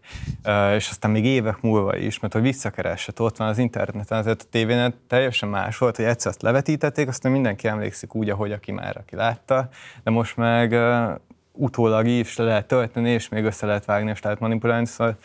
[0.74, 4.48] és aztán még évek múlva is, mert hogy visszakeresett, ott van az interneten, azért a
[4.50, 8.96] tévén teljesen más volt, hogy egyszer azt levetítették, aztán mindenki emlékszik úgy, ahogy aki már,
[8.96, 9.68] aki látta,
[10.02, 10.76] de most meg
[11.52, 15.16] utólag is le lehet tölteni, és még össze lehet vágni, és lehet manipulálni, szóval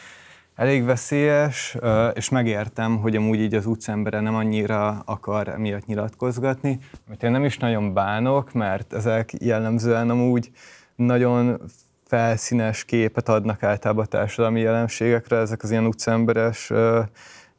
[0.56, 1.78] elég veszélyes,
[2.13, 7.44] és megértem, hogy amúgy így az utcembere nem annyira akar miatt nyilatkozgatni, amit én nem
[7.44, 10.52] is nagyon bánok, mert ezek jellemzően amúgy
[10.96, 11.62] nagyon
[12.06, 16.72] felszínes képet adnak általában a társadalmi jelenségekre, ezek az ilyen utcemberes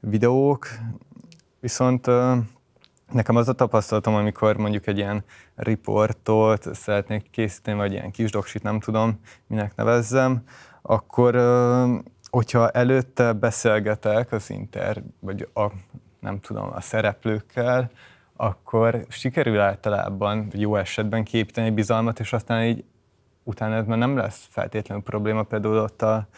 [0.00, 0.68] videók,
[1.60, 2.06] viszont
[3.12, 5.24] nekem az a tapasztalatom, amikor mondjuk egy ilyen
[5.56, 10.42] riportot szeretnék készíteni, vagy ilyen kis doksit, nem tudom, minek nevezzem,
[10.82, 11.34] akkor
[12.34, 15.66] hogyha előtte beszélgetek az inter, vagy a,
[16.20, 17.90] nem tudom, a szereplőkkel,
[18.36, 22.84] akkor sikerül általában jó esetben képíteni egy bizalmat, és aztán így
[23.42, 26.28] utána ez már nem lesz feltétlenül probléma, például ott a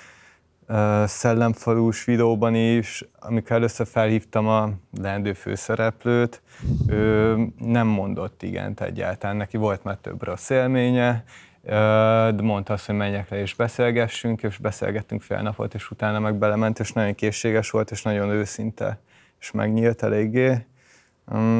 [1.07, 6.43] szellemfalús videóban is, amikor először felhívtam a leendő főszereplőt,
[6.87, 11.25] ő nem mondott igent egyáltalán, neki volt már több rossz élménye,
[11.67, 16.35] de mondta azt, hogy menjek le és beszélgessünk, és beszélgettünk fél napot, és utána meg
[16.35, 18.99] belement, és nagyon készséges volt, és nagyon őszinte,
[19.41, 20.67] és megnyílt eléggé.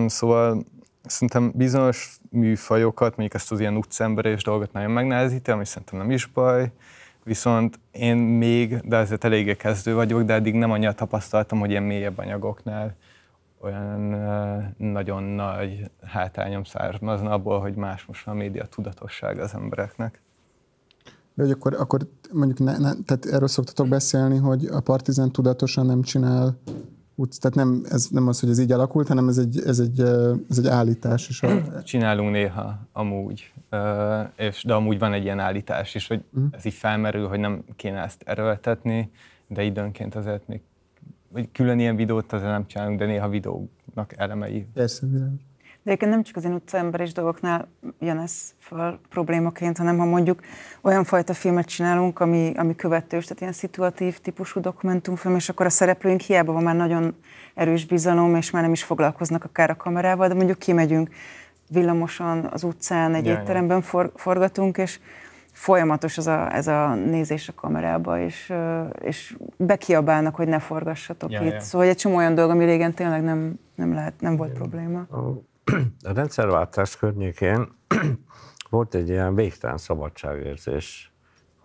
[0.07, 0.65] Szóval
[1.05, 6.27] szerintem bizonyos műfajokat, mondjuk ezt az ilyen utcemberés dolgot nagyon megnehezíti, ami szerintem nem is
[6.27, 6.71] baj,
[7.23, 11.83] viszont én még, de ezért eléggé kezdő vagyok, de eddig nem annyira tapasztaltam, hogy ilyen
[11.83, 12.97] mélyebb anyagoknál
[13.61, 14.01] olyan
[14.77, 20.21] nagyon nagy hátányom származna abból, hogy más most a média tudatosság az embereknek.
[21.35, 25.87] De hogy akkor, akkor mondjuk, ne, ne, tehát erről szoktatok beszélni, hogy a Partizán tudatosan
[25.87, 26.59] nem csinál
[27.19, 30.01] úgy, tehát nem, ez nem az, hogy ez így alakult, hanem ez egy, ez egy,
[30.49, 31.29] ez egy állítás.
[31.29, 31.43] is.
[31.43, 31.83] a...
[31.83, 33.53] Csinálunk néha amúgy,
[34.37, 36.51] és, de amúgy van egy ilyen állítás is, hogy uh-huh.
[36.53, 39.11] ez így felmerül, hogy nem kéne ezt erőltetni,
[39.47, 40.61] de időnként azért még
[41.29, 44.67] vagy külön ilyen videót azért nem csinálunk, de néha videónak elemei.
[44.75, 50.05] Persze, de egyébként nem csak az én utcaemberes dolgoknál jön ez fel problémaként, hanem ha
[50.05, 50.41] mondjuk
[50.81, 55.71] olyan fajta filmet csinálunk, ami, ami követős, tehát ilyen szituatív típusú dokumentumfilm, és akkor a
[55.71, 57.15] szereplőink hiába van már nagyon
[57.55, 61.11] erős bizalom, és már nem is foglalkoznak akár a kamerával, de mondjuk kimegyünk
[61.69, 65.01] villamosan az utcán, egy Jaj, étteremben for, forgatunk, és
[65.57, 68.53] folyamatos ez a, ez a nézés a kamerába, és,
[69.01, 71.53] és bekiabálnak, hogy ne forgassatok ja, itt.
[71.53, 71.61] Ja.
[71.61, 75.07] Szóval egy csomó olyan dolog, ami régen tényleg nem, nem, lehet, nem volt probléma
[76.03, 77.69] a rendszerváltás környékén
[78.71, 81.13] volt egy ilyen végtelen szabadságérzés,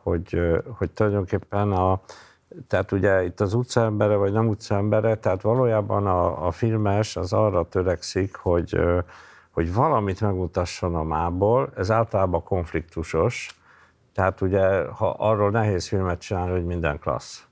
[0.04, 0.39] hogy,
[0.77, 2.01] hogy tulajdonképpen a,
[2.67, 7.67] tehát ugye itt az utcaembere, vagy nem utcaembere, tehát valójában a, a filmes az arra
[7.67, 8.80] törekszik, hogy,
[9.51, 13.61] hogy valamit megmutasson a mából, ez általában konfliktusos,
[14.13, 17.43] tehát ugye ha arról nehéz filmet csinálni, hogy minden klassz.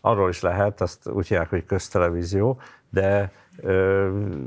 [0.00, 2.58] Arról is lehet, azt úgy hívják, hogy köztelevízió,
[2.90, 3.30] de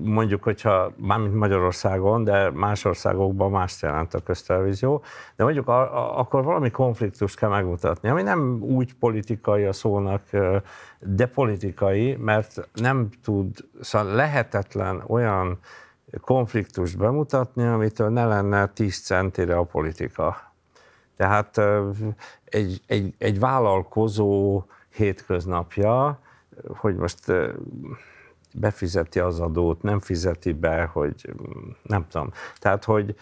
[0.01, 5.03] mondjuk, hogyha mármint Magyarországon, de más országokban más jelent a köztelevízió,
[5.36, 10.21] de mondjuk a, a, akkor valami konfliktust kell megmutatni, ami nem úgy politikai a szónak,
[10.99, 15.60] de politikai, mert nem tud, szóval lehetetlen olyan
[16.21, 20.48] konfliktust bemutatni, amitől ne lenne 10 centire a politika.
[21.19, 21.62] Tehát
[22.45, 26.19] egy, egy, egy vállalkozó hétköznapja,
[26.67, 27.32] hogy most
[28.53, 31.34] befizeti az adót, nem fizeti be, hogy
[31.82, 32.32] nem tudom.
[32.60, 33.15] Tehát, hogy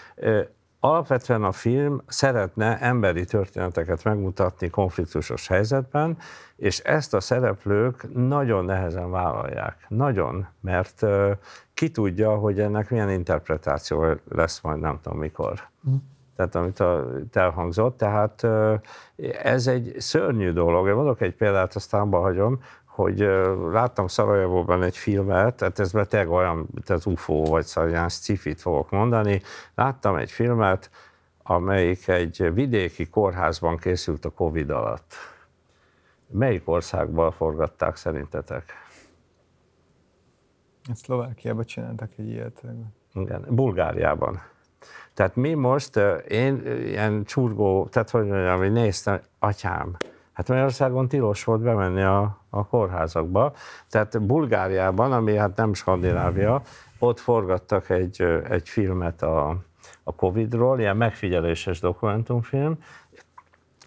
[0.79, 6.17] alapvetően a film szeretne emberi történeteket megmutatni konfliktusos helyzetben,
[6.55, 9.85] és ezt a szereplők nagyon nehezen vállalják.
[9.87, 11.05] Nagyon, mert
[11.73, 15.67] ki tudja, hogy ennek milyen interpretáció lesz majd nem tudom mikor.
[15.89, 15.95] Mm.
[16.37, 18.47] Tehát amit a, elhangzott, tehát
[19.41, 20.87] ez egy szörnyű dolog.
[20.87, 23.19] Én mondok egy példát, aztán abba hagyom, hogy
[23.71, 28.89] láttam Szarajevóban egy filmet, tehát ez beteg olyan, mint az UFO, vagy ilyen sci-fit fogok
[28.89, 29.41] mondani.
[29.75, 30.89] Láttam egy filmet,
[31.43, 35.13] amelyik egy vidéki kórházban készült a Covid alatt.
[36.27, 38.63] Melyik országban forgatták szerintetek?
[40.93, 42.63] Szlovákiában csináltak egy ilyet.
[43.13, 44.41] Igen, Bulgáriában.
[45.17, 49.97] Tehát mi most, én ilyen csurgó, tehát hogy mondjam, hogy néztem, atyám,
[50.33, 53.53] Hát Magyarországon tilos volt bemenni a, a kórházakba.
[53.89, 56.61] Tehát Bulgáriában, ami hát nem Skandinávia,
[56.99, 59.55] ott forgattak egy, egy filmet a,
[60.03, 62.77] a Covid-ról, ilyen megfigyeléses dokumentumfilm,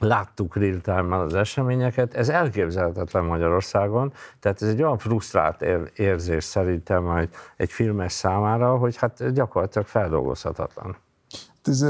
[0.01, 5.65] láttuk real az eseményeket, ez elképzelhetetlen Magyarországon, tehát ez egy olyan frusztrált
[5.95, 10.97] érzés szerintem egy, egy filmes számára, hogy hát gyakorlatilag feldolgozhatatlan.
[11.63, 11.83] Ez,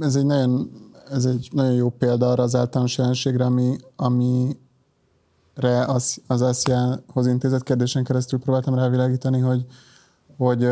[0.00, 0.70] ez egy nagyon
[1.10, 7.62] ez egy nagyon jó példa arra az általános jelenségre, ami, amire az, az ASZIA-hoz intézett
[7.62, 9.66] kérdésen keresztül próbáltam rávilágítani, hogy,
[10.36, 10.68] hogy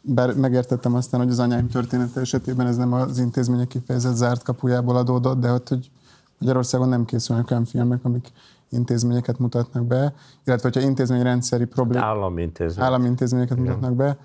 [0.00, 4.96] bár megértettem aztán, hogy az anyáim története esetében ez nem az intézmények kifejezett zárt kapujából
[4.96, 5.90] adódott, de hogy, hogy
[6.38, 8.32] Magyarországon nem készülnek olyan filmek, amik
[8.68, 12.06] intézményeket mutatnak be, illetve hogyha intézményrendszeri problémák...
[12.06, 12.90] Állami intézmények.
[12.90, 13.72] Állami intézményeket Igen.
[13.72, 14.18] mutatnak be,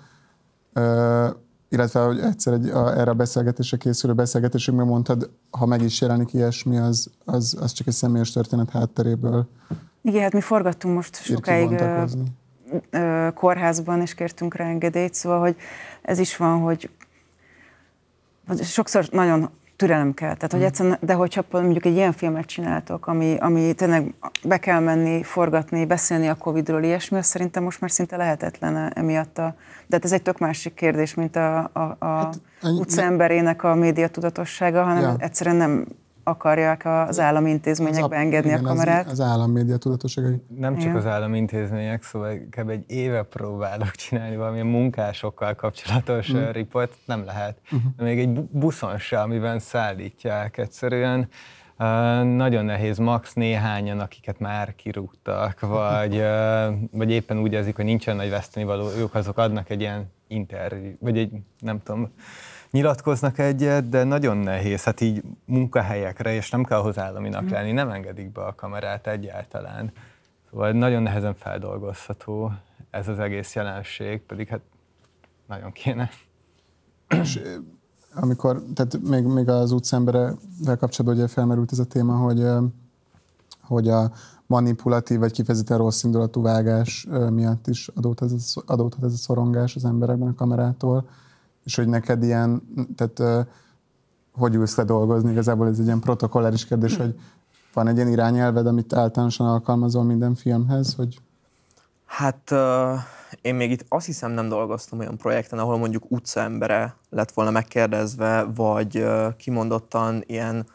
[1.72, 6.32] illetve hogy egyszer egy, a, erre a beszélgetésre készülő beszélgetésünkben mondtad, ha meg is jelenik
[6.32, 9.48] ilyesmi, az, az, az csak egy személyes történet hátteréből.
[10.02, 12.04] Igen, hát mi forgattunk most sokáig ö,
[12.90, 15.56] ö, kórházban, és kértünk rá engedélyt, szóval, hogy
[16.02, 16.90] ez is van, hogy
[18.62, 20.34] sokszor nagyon türelem kell.
[20.34, 20.64] Tehát, hogy mm.
[20.64, 25.84] egyszerűen, de hogyha mondjuk egy ilyen filmet csináltok, ami, ami tényleg be kell menni, forgatni,
[25.84, 29.54] beszélni a Covid-ról, ilyesmi, az szerintem most már szinte lehetetlen emiatt a...
[29.86, 34.08] De hát ez egy tök másik kérdés, mint a, a, a hát, utcaemberének a média
[34.08, 35.14] tudatossága, hanem ja.
[35.18, 35.86] egyszerűen nem
[36.24, 39.04] akarják az állami intézményekbe engedni igen, a kamerát.
[39.04, 40.42] Az, az állami média tudatosságai.
[40.56, 40.96] Nem csak igen.
[40.96, 42.68] az állami intézmények, szóval kb.
[42.68, 46.50] egy éve próbálok csinálni valamilyen munkásokkal kapcsolatos mm.
[46.50, 47.58] riport, nem lehet.
[47.64, 47.92] Uh-huh.
[47.96, 51.28] Még egy buszon se, amiben szállítják egyszerűen
[52.24, 56.24] nagyon nehéz, max néhányan, akiket már kirúgtak, vagy,
[56.92, 61.18] vagy éppen úgy érzik, hogy nincsen nagy vesztenivaló, ők azok adnak egy ilyen interjú, vagy
[61.18, 62.12] egy, nem tudom,
[62.72, 67.52] nyilatkoznak egyet, de nagyon nehéz, hát így munkahelyekre, és nem kell hozzá államinak mhm.
[67.52, 69.92] lenni, nem engedik be a kamerát egyáltalán.
[70.50, 72.52] Szóval nagyon nehezen feldolgozható
[72.90, 74.60] ez az egész jelenség, pedig hát
[75.46, 76.10] nagyon kéne.
[77.08, 77.40] És
[78.14, 82.46] amikor, tehát még, még az utcemberevel kapcsolatban ugye felmerült ez a téma, hogy,
[83.60, 84.12] hogy a
[84.46, 89.84] manipulatív vagy kifejezetten rossz indulatú vágás miatt is adódhat ez, adódhat ez a szorongás az
[89.84, 91.08] emberekben a kamerától,
[91.64, 92.62] és hogy neked ilyen,
[92.96, 93.46] tehát
[94.32, 97.14] hogy ülsz le dolgozni, igazából ez egy ilyen protokolláris kérdés, hogy
[97.72, 101.18] van egy ilyen irányelved, amit általánosan alkalmazol minden filmhez, hogy...
[102.06, 102.98] Hát uh,
[103.40, 108.46] én még itt azt hiszem nem dolgoztam olyan projekten, ahol mondjuk utcaembere lett volna megkérdezve,
[108.54, 110.66] vagy uh, kimondottan ilyen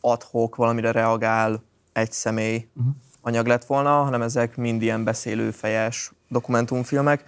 [0.00, 2.94] adhok valamire reagál egy személy uh-huh.
[3.20, 7.24] anyag lett volna, hanem ezek mind ilyen beszélőfejes dokumentumfilmek,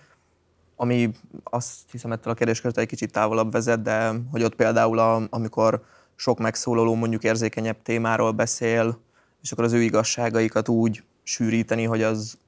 [0.82, 1.10] ami
[1.44, 5.84] azt hiszem ettől a kérdéskörtől egy kicsit távolabb vezet, de hogy ott például, a, amikor
[6.14, 8.98] sok megszólaló mondjuk érzékenyebb témáról beszél,
[9.42, 12.38] és akkor az ő igazságaikat úgy sűríteni, hogy az,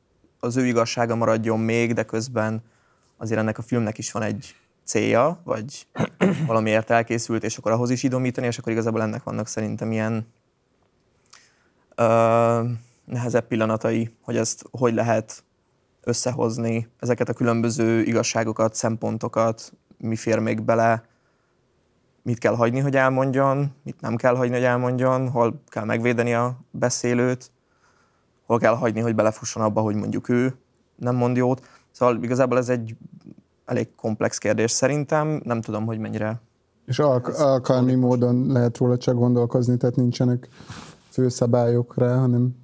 [0.40, 2.62] az ő igazsága maradjon még, de közben
[3.16, 5.86] azért ennek a filmnek is van egy célja, vagy
[6.46, 10.26] valamiért elkészült, és akkor ahhoz is idomítani, és akkor igazából ennek vannak szerintem ilyen
[11.94, 12.62] ö,
[13.04, 15.44] nehezebb pillanatai, hogy ezt hogy lehet
[16.04, 21.04] összehozni, ezeket a különböző igazságokat, szempontokat, mi fér még bele,
[22.22, 26.56] mit kell hagyni, hogy elmondjon, mit nem kell hagyni, hogy elmondjon, hol kell megvédeni a
[26.70, 27.50] beszélőt,
[28.46, 30.54] hol kell hagyni, hogy belefusson abba, hogy mondjuk ő
[30.96, 31.62] nem mond jót.
[31.90, 32.96] Szóval igazából ez egy
[33.64, 36.40] elég komplex kérdés szerintem, nem tudom, hogy mennyire...
[36.86, 40.48] És alk- alkalmi módon lehet róla csak gondolkozni, tehát nincsenek
[41.08, 42.62] főszabályok rá, hanem...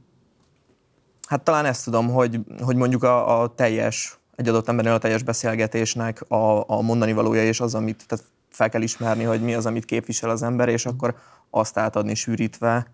[1.30, 5.22] Hát talán ezt tudom, hogy, hogy mondjuk a, a teljes, egy adott embernél a teljes
[5.22, 9.66] beszélgetésnek a, a mondani valója és az, amit, tehát fel kell ismerni, hogy mi az,
[9.66, 11.16] amit képvisel az ember, és akkor
[11.50, 12.86] azt átadni sűrítve,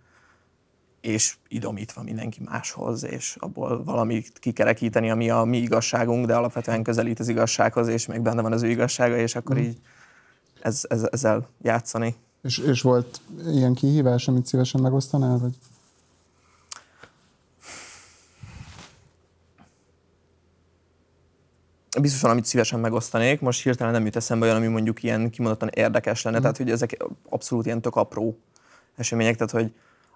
[1.00, 7.20] és idomítva mindenki máshoz, és abból valamit kikerekíteni, ami a mi igazságunk, de alapvetően közelít
[7.20, 9.62] az igazsághoz, és még benne van az ő igazsága, és akkor mm.
[9.62, 9.80] így
[10.60, 12.14] ez, ez, ezzel játszani.
[12.42, 15.38] És, és volt ilyen kihívás, amit szívesen megosztanál?
[15.38, 15.54] Vagy?
[22.00, 26.22] Biztosan, amit szívesen megosztanék, most hirtelen nem jut eszembe olyan, ami mondjuk ilyen kimondottan érdekes
[26.22, 26.40] lenne, mm.
[26.40, 26.96] tehát hogy ezek
[27.28, 28.38] abszolút ilyen tök apró
[28.96, 29.72] események, tehát hogy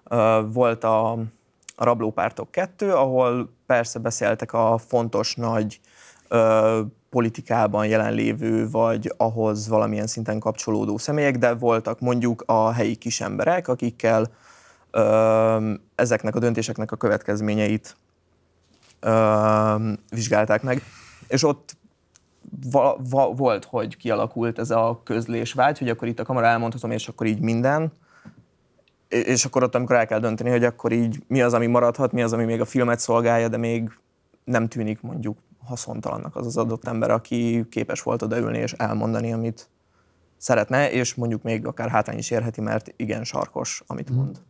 [0.09, 1.11] uh, volt a,
[1.75, 5.79] a Rablópártok 2, ahol persze beszéltek a fontos nagy
[6.29, 13.67] uh, politikában jelenlévő, vagy ahhoz valamilyen szinten kapcsolódó személyek, de voltak mondjuk a helyi kisemberek,
[13.67, 14.31] akikkel
[14.91, 17.95] uh, ezeknek a döntéseknek a következményeit
[19.01, 20.81] uh, vizsgálták meg
[21.31, 21.77] és ott
[22.71, 27.07] va, va, volt, hogy kialakult ez a közlésvágy, hogy akkor itt a kamera elmondhatom, és
[27.07, 27.91] akkor így minden.
[29.07, 32.21] És akkor ott, amikor el kell dönteni, hogy akkor így mi az, ami maradhat, mi
[32.21, 33.89] az, ami még a filmet szolgálja, de még
[34.43, 39.69] nem tűnik mondjuk haszontalannak az az adott ember, aki képes volt odaülni és elmondani, amit
[40.37, 44.17] szeretne, és mondjuk még akár hátrány is érheti, mert igen sarkos, amit mhm.
[44.17, 44.41] mond.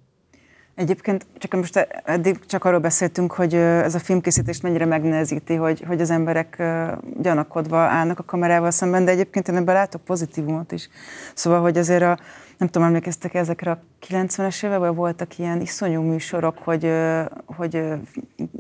[0.76, 6.02] Egyébként csak most eddig csak arról beszéltünk, hogy ez a filmkészítés mennyire megnehezíti, hogy, hogy
[6.02, 6.64] az emberek
[7.22, 10.90] gyanakodva állnak a kamerával szemben, de egyébként én ebben látok pozitívumot is.
[11.34, 12.18] Szóval, hogy azért a,
[12.58, 16.92] nem tudom, emlékeztek ezekre a 90-es években voltak ilyen iszonyú műsorok, hogy,
[17.46, 17.84] hogy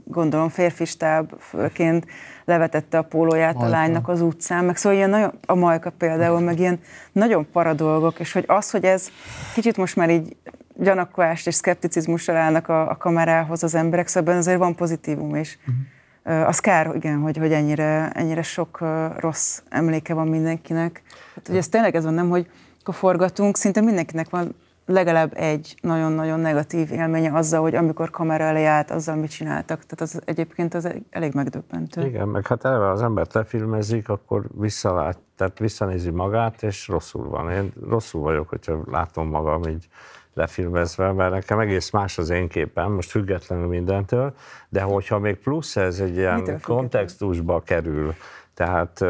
[0.04, 2.06] gondolom férfi stáb főként
[2.46, 3.68] levetette a pólóját Majka.
[3.68, 6.80] a lánynak az utcán, meg szóval ilyen nagyon, a Majka például, meg ilyen
[7.12, 9.08] nagyon para dolgok, és hogy az, hogy ez
[9.54, 10.36] kicsit most már így
[10.82, 15.60] gyanakolást és szkepticizmussal állnak a, a kamerához az emberek, szóval azért van pozitívum is.
[15.60, 16.48] Uh-huh.
[16.48, 18.80] Az kár, igen, hogy, hogy ennyire, ennyire sok
[19.18, 21.02] rossz emléke van mindenkinek.
[21.36, 22.50] Hát, hogy ez tényleg ez van, nem, hogy
[22.82, 28.66] akkor forgatunk, szinte mindenkinek van legalább egy nagyon-nagyon negatív élménye azzal, hogy amikor kamera elé
[28.66, 29.86] állt, azzal mit csináltak.
[29.86, 32.06] Tehát az egyébként az elég megdöbbentő.
[32.06, 37.52] Igen, meg hát eleve az ember lefilmezik, akkor visszalát, tehát visszanézi magát, és rosszul van.
[37.52, 39.88] Én rosszul vagyok, hogyha látom magam így
[40.34, 44.34] lefilmezve, mert nekem egész más az én képem, most függetlenül mindentől,
[44.70, 48.14] de hogyha még plusz ez egy ilyen kontextusba kerül,
[48.54, 49.02] tehát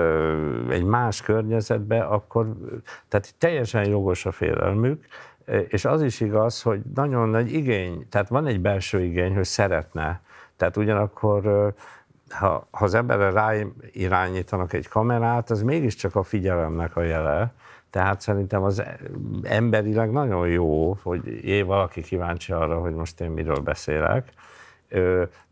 [0.69, 2.53] egy más környezetbe, akkor
[3.07, 5.05] tehát teljesen jogos a félelmük,
[5.67, 10.22] és az is igaz, hogy nagyon nagy igény, tehát van egy belső igény, hogy szeretne.
[10.57, 11.74] Tehát ugyanakkor,
[12.30, 17.53] ha, ha az emberre ráirányítanak egy kamerát, az mégiscsak a figyelemnek a jele,
[17.91, 18.83] Tehát szerintem az
[19.43, 24.33] emberileg nagyon jó, hogy év valaki kíváncsi arra, hogy most én miről beszélek.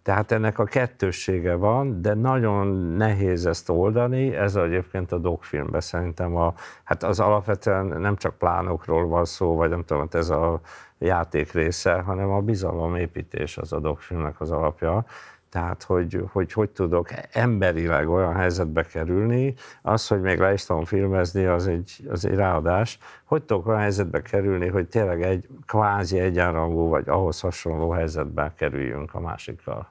[0.01, 6.35] Tehát ennek a kettőssége van, de nagyon nehéz ezt oldani, ez egyébként a dokfilmben szerintem
[6.35, 10.59] a, hát az alapvetően nem csak plánokról van szó, vagy nem tudom, ez a
[10.97, 15.05] játék része, hanem a bizalomépítés az a dokfilmnek az alapja.
[15.49, 20.85] Tehát, hogy, hogy hogy tudok emberileg olyan helyzetbe kerülni, az, hogy még le is tudom
[20.85, 22.99] filmezni, az egy, az egy ráadás.
[23.25, 29.13] Hogy tudok olyan helyzetbe kerülni, hogy tényleg egy kvázi egyenrangú, vagy ahhoz hasonló helyzetbe kerüljünk
[29.13, 29.87] a másikkal.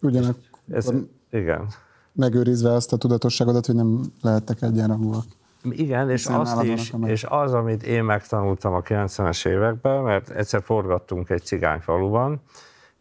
[0.00, 0.42] Ugyanakkor
[0.72, 0.92] Ez,
[1.30, 1.66] igen.
[2.12, 5.24] megőrizve azt a tudatosságodat, hogy nem lehettek egyenrangúak.
[5.70, 11.30] Igen, és, azt is, és az, amit én megtanultam a 90-es években, mert egyszer forgattunk
[11.30, 12.40] egy cigányfaluban,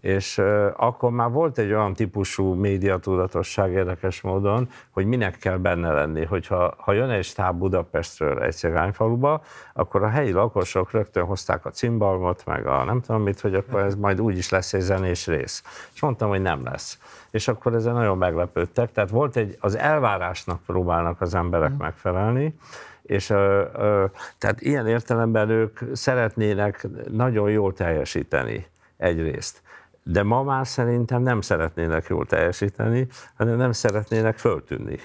[0.06, 0.42] és
[0.76, 6.26] akkor már volt egy olyan típusú médiatudatosság érdekes módon, hogy minek kell benne lenni.
[6.26, 9.42] Hogyha ha jön egy stáb Budapestről egy cigányfaluba,
[9.74, 13.80] akkor a helyi lakosok rögtön hozták a cimbalmot, meg a nem tudom mit, hogy akkor
[13.82, 15.64] ez majd úgy is lesz egy zenés rész.
[15.94, 17.00] És mondtam, hogy nem lesz.
[17.32, 18.92] És akkor ezen nagyon meglepődtek.
[18.92, 21.78] Tehát volt egy, az elvárásnak próbálnak az emberek mm.
[21.78, 22.56] megfelelni,
[23.02, 24.06] és ö, ö,
[24.38, 28.66] tehát ilyen értelemben ők szeretnének nagyon jól teljesíteni
[28.98, 29.64] egyrészt
[30.08, 34.96] de ma már szerintem nem szeretnének jól teljesíteni, hanem nem szeretnének föltűnni.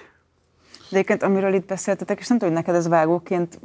[0.91, 3.61] De egyébként, amiről itt beszéltetek, és nem tudom, hogy neked ez vágóként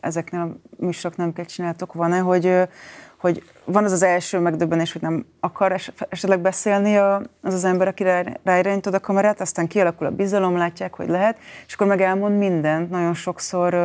[0.00, 2.68] ezeknél a műsorok nem kell csináltok, van-e, hogy,
[3.16, 8.04] hogy van az az első megdöbbenés, hogy nem akar esetleg beszélni az az ember, aki
[8.42, 12.90] ráirányítod a kamerát, aztán kialakul a bizalom, látják, hogy lehet, és akkor meg elmond mindent,
[12.90, 13.76] nagyon sokszor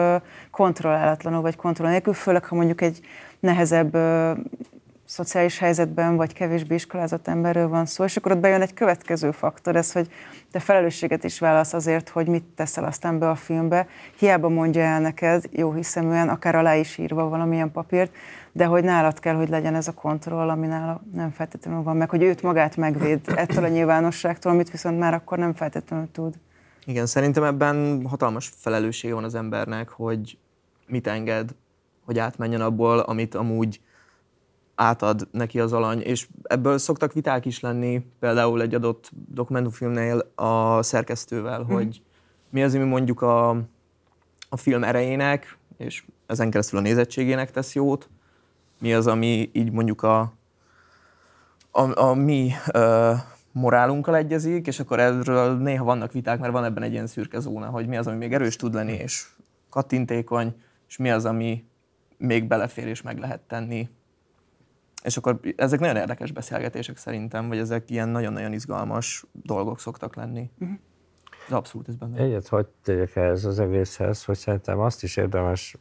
[0.51, 2.99] kontrollálatlanul vagy kontroll nélkül, főleg ha mondjuk egy
[3.39, 3.97] nehezebb
[5.13, 9.75] szociális helyzetben, vagy kevésbé iskolázott emberről van szó, és akkor ott bejön egy következő faktor,
[9.75, 10.11] ez, hogy
[10.51, 13.87] te felelősséget is válasz azért, hogy mit teszel aztán be a filmbe.
[14.17, 18.15] Hiába mondja el neked, jó hiszeműen, akár alá is írva valamilyen papírt,
[18.51, 22.09] de hogy nálad kell, hogy legyen ez a kontroll, ami nála nem feltétlenül van meg,
[22.09, 26.35] hogy őt magát megvéd ettől a nyilvánosságtól, amit viszont már akkor nem feltétlenül tud.
[26.85, 30.37] Igen, szerintem ebben hatalmas felelőssége van az embernek, hogy
[30.87, 31.49] mit enged,
[32.05, 33.79] hogy átmenjen abból, amit amúgy
[34.75, 40.83] átad neki az alany, és ebből szoktak viták is lenni, például egy adott dokumentumfilmnél a
[40.83, 41.73] szerkesztővel, mm.
[41.73, 42.01] hogy
[42.49, 43.49] mi az, ami mondjuk a,
[44.49, 48.09] a film erejének, és ezen keresztül a nézettségének tesz jót,
[48.79, 50.33] mi az, ami így mondjuk a,
[51.71, 53.13] a, a mi ö,
[53.51, 57.65] morálunkkal egyezik, és akkor erről néha vannak viták, mert van ebben egy ilyen szürke zóna,
[57.65, 59.27] hogy mi az, ami még erős tud lenni, és
[59.69, 60.55] kattintékony,
[60.87, 61.65] és mi az, ami
[62.17, 63.89] még belefér és meg lehet tenni
[65.03, 70.49] és akkor ezek nagyon érdekes beszélgetések szerintem, vagy ezek ilyen nagyon-nagyon izgalmas dolgok szoktak lenni.
[70.59, 70.77] Uh-huh.
[71.49, 72.17] De abszolút ez benne.
[72.17, 75.75] Egyet hogy tegyek ez az egészhez, hogy szerintem azt is érdemes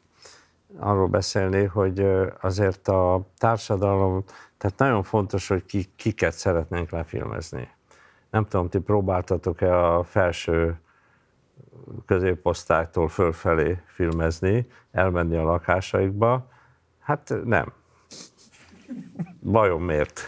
[0.78, 2.06] arról beszélni, hogy
[2.40, 4.24] azért a társadalom,
[4.58, 7.68] tehát nagyon fontos, hogy ki, kiket szeretnénk lefilmezni.
[8.30, 10.80] Nem tudom, ti próbáltatok-e a felső
[12.06, 16.48] középosztálytól fölfelé filmezni, elmenni a lakásaikba?
[16.98, 17.72] Hát nem.
[19.40, 20.20] Vajon miért?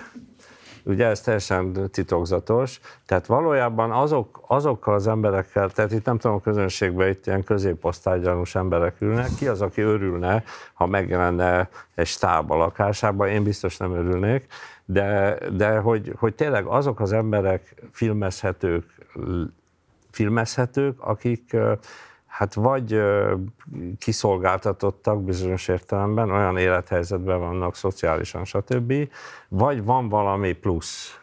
[0.86, 2.80] Ugye ez teljesen titokzatos.
[3.06, 8.54] Tehát valójában azok, azokkal az emberekkel, tehát itt nem tudom, a közönségben itt ilyen középosztálygyanús
[8.54, 13.92] emberek ülnek, ki az, aki örülne, ha megjelenne egy stáb a lakásában, én biztos nem
[13.92, 14.46] örülnék,
[14.84, 18.84] de, de hogy, hogy tényleg azok az emberek filmezhetők,
[20.10, 21.56] filmezhetők, akik
[22.34, 23.02] hát vagy
[23.98, 28.94] kiszolgáltatottak bizonyos értelemben, olyan élethelyzetben vannak szociálisan, stb.,
[29.48, 31.18] vagy van valami plusz.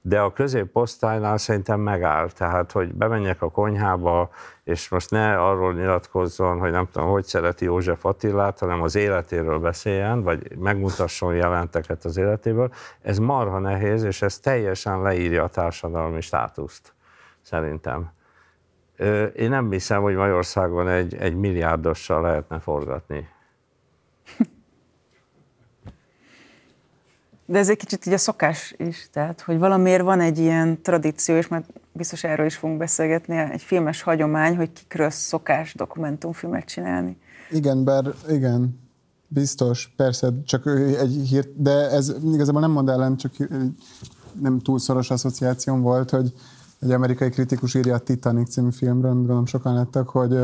[0.00, 4.30] De a középosztálynál szerintem megáll, tehát hogy bemenjek a konyhába,
[4.64, 9.58] és most ne arról nyilatkozzon, hogy nem tudom, hogy szereti József Attilát, hanem az életéről
[9.58, 12.72] beszéljen, vagy megmutasson jelenteket az életéből.
[13.02, 16.94] Ez marha nehéz, és ez teljesen leírja a társadalmi státuszt,
[17.42, 18.16] szerintem.
[19.36, 23.28] Én nem hiszem, hogy Magyarországon egy, egy milliárdossal lehetne forgatni.
[27.46, 31.36] De ez egy kicsit így a szokás is, tehát, hogy valamiért van egy ilyen tradíció,
[31.36, 37.18] és már biztos erről is fogunk beszélgetni, egy filmes hagyomány, hogy kikről szokás dokumentumfilmet csinálni.
[37.50, 38.80] Igen, bár igen,
[39.28, 40.66] biztos, persze, csak
[41.00, 43.32] egy hír, de ez igazából nem mond ellen, csak
[44.40, 46.32] nem túl szoros asszociációm volt, hogy
[46.80, 50.38] egy amerikai kritikus írja a Titanic című filmről, amit gondolom sokan lettek, hogy,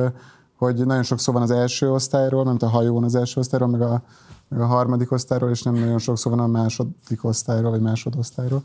[0.56, 3.80] hogy nagyon sok szó van az első osztályról, nem a hajón az első osztályról, meg
[3.80, 4.02] a,
[4.48, 8.62] meg a harmadik osztályról, és nem nagyon sok szó van a második osztályról, vagy másodosztályról.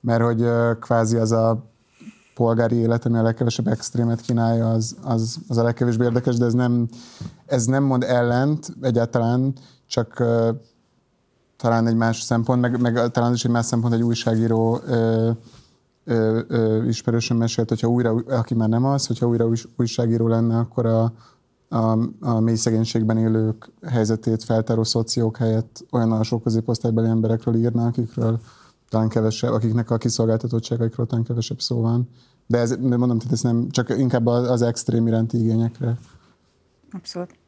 [0.00, 0.44] Mert hogy
[0.80, 1.64] kvázi az a
[2.34, 6.52] polgári élet, ami a legkevesebb extrémet kínálja, az, az, az a legkevésbé érdekes, de ez
[6.52, 6.88] nem,
[7.46, 9.52] ez nem mond ellent egyáltalán,
[9.86, 10.48] csak uh,
[11.56, 15.30] talán egy más szempont, meg, meg talán is egy más szempont, egy újságíró uh,
[16.04, 20.86] ö, ö, ismerősöm mesélt, hogyha újra, aki már nem az, hogyha újra újságíró lenne, akkor
[20.86, 21.12] a,
[21.68, 28.40] a, a mély szegénységben élők helyzetét feltáró szociók helyett olyan alsó középosztálybeli emberekről írna, akikről
[28.88, 32.08] talán kevesebb, akiknek a kiszolgáltatottságaikról talán kevesebb szó van.
[32.46, 35.98] De ez, mondom, tehát ez nem, csak inkább az extrém iránti igényekre.
[36.92, 37.43] Abszolút.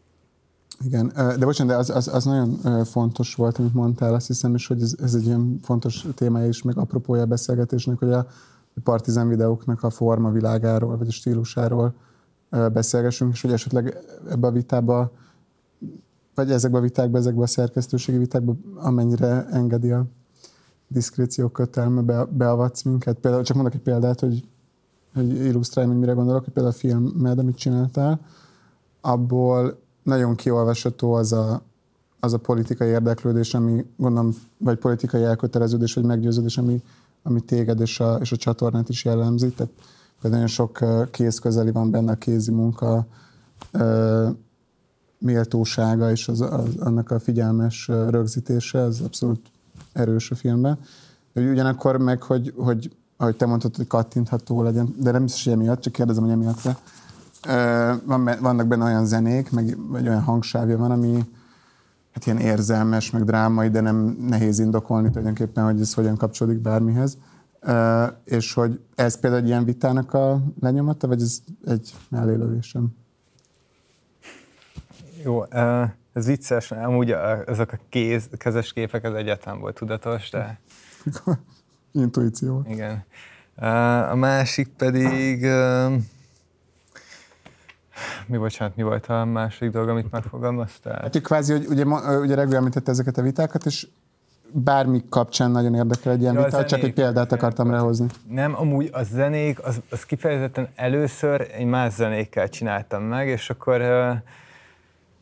[0.84, 4.66] Igen, de bocsánat, de az, az, az nagyon fontos volt, amit mondtál, azt hiszem is,
[4.66, 8.26] hogy ez, ez egy ilyen fontos témája is, meg apropója a beszélgetésnek, hogy a
[8.84, 11.94] partizán videóknak a forma világáról, vagy a stílusáról
[12.72, 13.98] beszélgessünk, és hogy esetleg
[14.30, 15.10] ebbe a vitába,
[16.34, 20.06] vagy ezekbe a vitákba, ezekbe a szerkesztőségi vitákba, amennyire engedi a
[20.88, 23.18] diszkréció kötelme, be, beavatsz minket.
[23.18, 24.48] Például, csak mondok egy példát, hogy,
[25.14, 28.20] hogy illusztráljam, hogy mire gondolok, hogy például a filmed, amit csináltál,
[29.00, 31.62] abból nagyon kiolvasható az a,
[32.20, 36.82] az a politikai érdeklődés, ami gondolom, vagy politikai elköteleződés, vagy meggyőződés, ami,
[37.22, 39.50] ami téged és a, és a csatornát is jellemzi.
[39.50, 39.72] Tehát
[40.20, 43.06] például nagyon sok kézközeli van benne a kézi munka,
[45.18, 49.50] méltósága és az, az, annak a figyelmes rögzítése, ez abszolút
[49.92, 50.78] erős a filmben.
[51.34, 55.92] Ugyanakkor meg, hogy, hogy ahogy te mondtad, hogy kattintható legyen, de nem hogy emiatt, csak
[55.92, 56.76] kérdezem, hogy emiatt van,
[58.40, 61.24] vannak benne olyan zenék, meg vagy olyan hangsávja van, ami
[62.12, 67.18] hát ilyen érzelmes, meg drámai, de nem nehéz indokolni tulajdonképpen, hogy ez hogyan kapcsolódik bármihez.
[67.62, 72.88] Uh, és hogy ez például egy ilyen vitának a lenyomata, vagy ez egy mellélövésem?
[75.22, 77.10] Jó, uh, ez vicces, amúgy
[77.46, 80.60] ezek a kéz, kezes képek az egyetlen volt tudatos, de...
[81.92, 82.64] Intuíció.
[82.68, 83.04] Igen.
[83.56, 85.42] Uh, a másik pedig...
[85.42, 85.94] Uh,
[88.26, 91.00] mi bocsánat, mi volt a második dolog, amit megfogalmaztál?
[91.02, 91.84] Hát kvázi, hogy ugye,
[92.20, 93.86] ugye Regül említette ezeket a vitákat, és
[94.52, 98.06] bármi kapcsán nagyon érdekel egy ilyen ja, vita, csak egy példát akartam rehozni.
[98.28, 103.80] Nem, amúgy a zenék, az, az kifejezetten először egy más zenékkel csináltam meg, és akkor
[103.80, 104.16] uh,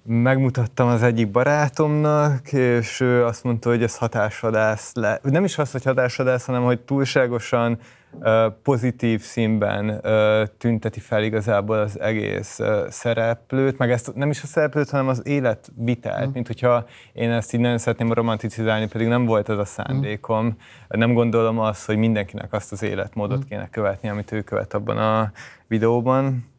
[0.07, 5.20] megmutattam az egyik barátomnak, és ő azt mondta, hogy ez hatásvadász le.
[5.22, 7.79] Nem is az, hogy hatásvadász, hanem hogy túlságosan
[8.62, 10.01] pozitív színben
[10.59, 16.29] tünteti fel igazából az egész szereplőt, meg ezt nem is a szereplőt, hanem az életvitelt,
[16.29, 16.33] mm.
[16.33, 20.45] mint hogyha én ezt így nem szeretném romanticizálni, pedig nem volt ez a szándékom.
[20.47, 20.51] Mm.
[20.89, 23.49] Nem gondolom azt, hogy mindenkinek azt az életmódot mm.
[23.49, 25.33] kéne követni, amit ő követ abban a
[25.67, 26.53] videóban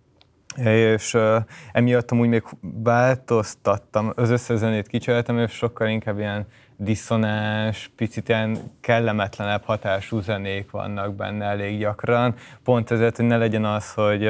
[0.64, 1.36] és uh,
[1.72, 6.47] emiatt amúgy még változtattam, az összes zenét kicseréltem, és sokkal inkább ilyen
[6.78, 12.36] diszonás, picit ilyen kellemetlenebb hatású zenék vannak benne elég gyakran.
[12.63, 14.30] Pont ezért, hogy ne legyen az, hogy,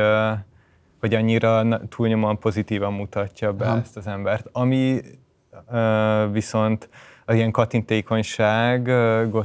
[1.00, 3.78] hogy annyira túlnyomóan pozitívan mutatja be Aha.
[3.78, 4.50] ezt az embert.
[4.52, 5.02] Ami
[6.32, 6.90] viszont
[7.26, 8.88] az ilyen kattintékonyság...
[9.34, 9.44] Uh,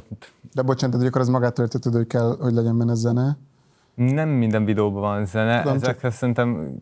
[0.55, 3.37] De bocsánat, hogy akkor az magától értetődő, hogy kell, hogy legyen benne zene?
[3.95, 6.13] Nem minden videóban van zene, Tudom, ezekhez csak...
[6.13, 6.77] szerintem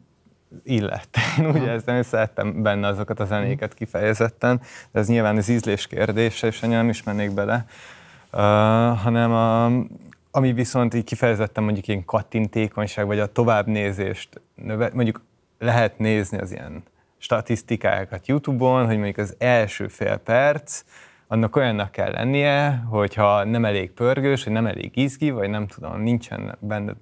[0.65, 1.17] illett.
[1.39, 4.61] Én úgy érzem, hogy szerettem benne azokat a zenéket kifejezetten,
[4.93, 7.65] de ez nyilván az ízlés kérdése, és annyira nem is mennék bele,
[8.33, 8.41] uh,
[8.99, 9.65] hanem a,
[10.31, 14.41] ami viszont így kifejezetten mondjuk ilyen kattintékonyság, vagy a továbbnézést,
[14.93, 15.23] mondjuk
[15.59, 16.83] lehet nézni az ilyen
[17.19, 20.83] statisztikákat YouTube-on, hogy mondjuk az első fél perc,
[21.27, 26.03] annak olyannak kell lennie, hogyha nem elég pörgős, vagy nem elég izgi, vagy nem tudom,
[26.03, 26.93] nincsen benne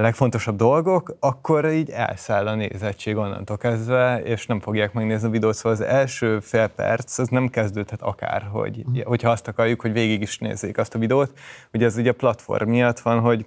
[0.00, 5.30] a legfontosabb dolgok, akkor így elszáll a nézettség onnantól kezdve, és nem fogják megnézni a
[5.30, 5.54] videót.
[5.54, 9.00] Szóval az első fél perc, az nem kezdődhet akár, hogy, mhm.
[9.04, 11.32] hogyha azt akarjuk, hogy végig is nézzék azt a videót.
[11.72, 13.46] Ugye ez ugye a platform miatt van, hogy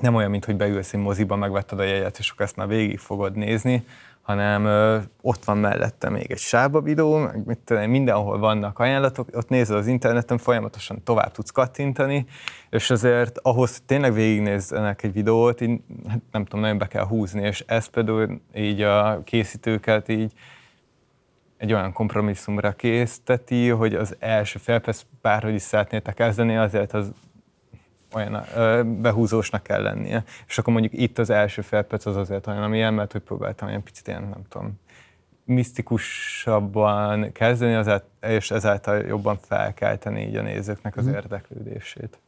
[0.00, 2.98] nem olyan, mint hogy beülsz egy moziba, megvetted a jegyet, és akkor ezt már végig
[2.98, 3.84] fogod nézni,
[4.22, 9.28] hanem ö, ott van mellette még egy sába videó, meg mit tudom, mindenhol vannak ajánlatok,
[9.32, 12.26] ott nézed az interneten, folyamatosan tovább tudsz kattintani,
[12.70, 17.04] és azért ahhoz, hogy tényleg végignézzenek egy videót, így, hát nem tudom, nagyon be kell
[17.04, 20.32] húzni, és ez például így a készítőket így
[21.56, 27.12] egy olyan kompromisszumra készteti, hogy az első felperc bárhogy is szeretnétek kezdeni, azért az
[28.14, 30.24] olyan ö, behúzósnak kell lennie.
[30.46, 33.82] És akkor mondjuk itt az első felperc az azért olyan, amilyen, mert hogy próbáltam olyan
[33.82, 34.80] picit ilyen, nem tudom,
[35.44, 41.12] misztikusabban kezdeni, azért, és ezáltal jobban felkelteni így a nézőknek az mm.
[41.12, 42.18] érdeklődését.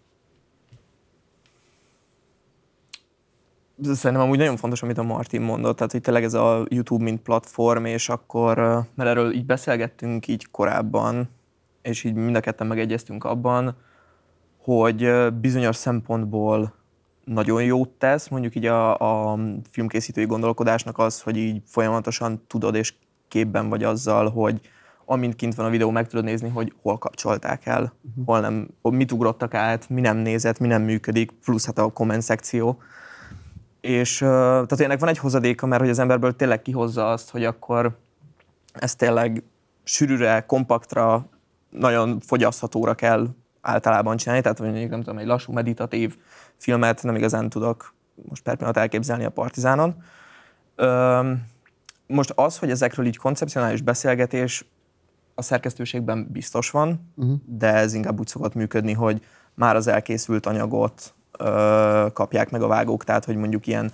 [3.83, 7.21] Szerintem amúgy nagyon fontos, amit a Martin mondott, tehát hogy tényleg ez a YouTube mint
[7.21, 8.57] platform, és akkor,
[8.95, 11.29] mert erről így beszélgettünk így korábban,
[11.83, 13.77] és így mind a ketten megegyeztünk abban,
[14.63, 16.75] hogy bizonyos szempontból
[17.25, 19.39] nagyon jót tesz, mondjuk így a, a
[19.71, 22.95] filmkészítői gondolkodásnak az, hogy így folyamatosan tudod és
[23.29, 24.61] képben vagy azzal, hogy
[25.05, 28.25] amint kint van a videó, meg tudod nézni, hogy hol kapcsolták el, uh-huh.
[28.25, 32.23] hol nem, mit ugrottak át, mi nem nézett, mi nem működik, plusz hát a komment
[32.23, 32.79] szekció.
[33.81, 37.99] És tehát ennek van egy hozadéka, mert hogy az emberből tényleg kihozza azt, hogy akkor
[38.73, 39.43] ez tényleg
[39.85, 41.29] sűrűre, kompaktra,
[41.71, 43.29] nagyon fogyaszthatóra kell
[43.63, 46.17] általában csinálni, tehát mondjuk nem tudom, egy lassú meditatív
[46.57, 47.95] filmet nem igazán tudok
[48.29, 50.03] most per pillanat elképzelni a Partizánon.
[50.77, 51.47] Üm,
[52.07, 54.65] most az, hogy ezekről így koncepcionális beszélgetés
[55.35, 57.39] a szerkesztőségben biztos van, uh-huh.
[57.47, 62.67] de ez inkább úgy szokott működni, hogy már az elkészült anyagot ö, kapják meg a
[62.67, 63.93] vágók, tehát hogy mondjuk ilyen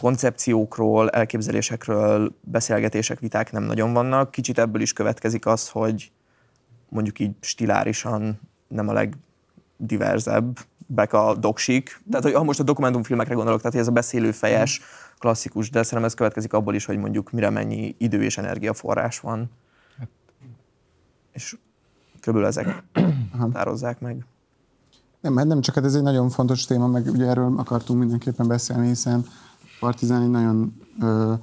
[0.00, 4.30] koncepciókról, elképzelésekről beszélgetések, viták nem nagyon vannak.
[4.30, 6.10] Kicsit ebből is következik az, hogy
[6.88, 12.00] mondjuk így stilárisan nem a legdiverzebb bek a doksik.
[12.10, 14.80] Tehát, hogy ha most a dokumentumfilmekre gondolok, tehát hogy ez a beszélő fejes,
[15.18, 19.50] klasszikus, de szerintem ez következik abból is, hogy mondjuk mire mennyi idő és energiaforrás van.
[21.32, 21.56] És
[22.20, 22.82] körülbelül ezek
[23.38, 24.24] határozzák meg.
[25.20, 28.46] Nem, mert nem csak hát ez egy nagyon fontos téma, meg ugye erről akartunk mindenképpen
[28.46, 29.26] beszélni, hiszen
[29.80, 31.34] Partizán egy nagyon ö,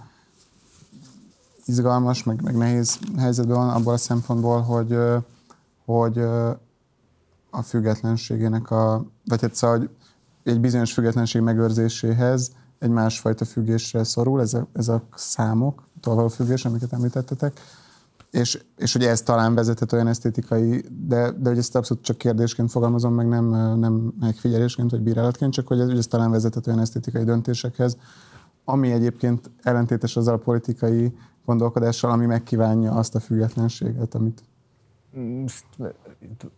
[1.66, 5.18] izgalmas, meg, meg nehéz helyzetben van abból a szempontból, hogy, ö,
[5.86, 6.52] hogy ö,
[7.58, 9.90] a függetlenségének a, vagy hát szóval, hogy
[10.44, 16.66] egy bizonyos függetlenség megőrzéséhez egy másfajta függésre szorul, ez a, ez a számok, való függés,
[16.66, 17.60] amiket említettetek,
[18.32, 22.72] és, és hogy ez talán vezetett olyan esztétikai, de, de hogy ezt abszolút csak kérdésként
[22.72, 23.46] fogalmazom, meg nem,
[23.80, 27.98] nem megfigyelésként vagy bírálatként, csak hogy ez, hogy ez talán vezetett olyan esztétikai döntésekhez,
[28.66, 31.14] ami egyébként ellentétes azzal a politikai
[31.46, 34.44] gondolkodással, ami megkívánja azt a függetlenséget, amit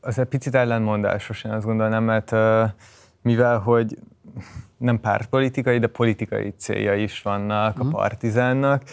[0.02, 2.32] az egy picit ellenmondásos, én azt gondolnám, mert
[3.22, 3.98] mivel, hogy
[4.78, 7.94] nem pártpolitikai, de politikai célja is vannak a mhm.
[7.94, 8.84] partizánnak,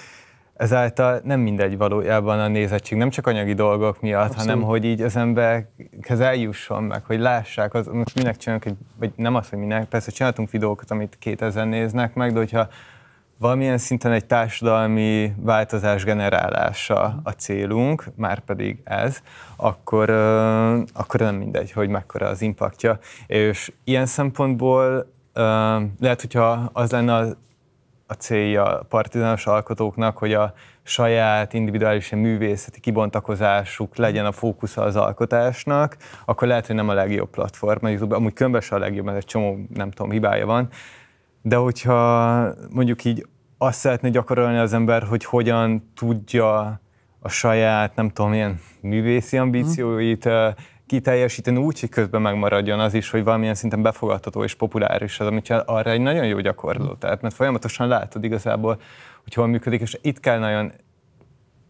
[0.55, 4.51] ezáltal nem mindegy valójában a nézettség, nem csak anyagi dolgok miatt, Abszolút.
[4.51, 9.35] hanem hogy így az emberhez eljusson meg, hogy lássák, az, most minek csinálunk, vagy nem
[9.35, 12.69] az, hogy minek, persze csináltunk videókat, amit 2000 néznek meg, de hogyha
[13.39, 19.23] valamilyen szinten egy társadalmi változás generálása a célunk, már pedig ez,
[19.57, 20.11] akkor,
[20.93, 22.99] akkor nem mindegy, hogy mekkora az impaktja.
[23.27, 25.13] És ilyen szempontból
[26.01, 27.27] lehet, hogyha az lenne a,
[28.07, 34.97] a célja a partizános alkotóknak, hogy a saját individuális művészeti kibontakozásuk legyen a fókusza az
[34.97, 37.87] alkotásnak, akkor lehet, hogy nem a legjobb platform.
[38.09, 40.69] Amúgy különben a legjobb, mert egy csomó, nem tudom, hibája van,
[41.47, 43.27] de hogyha mondjuk így
[43.59, 46.81] azt szeretné gyakorolni az ember, hogy hogyan tudja
[47.21, 50.49] a saját, nem tudom, milyen művészi ambícióit mm.
[50.87, 55.51] kiteljesíteni úgy, hogy közben megmaradjon az is, hogy valamilyen szinten befogadható és populáris az, amit
[55.51, 56.91] arra egy nagyon jó gyakorló.
[56.91, 56.99] Mm.
[56.99, 58.81] Tehát, mert folyamatosan látod igazából,
[59.23, 60.73] hogy hol működik, és itt kell nagyon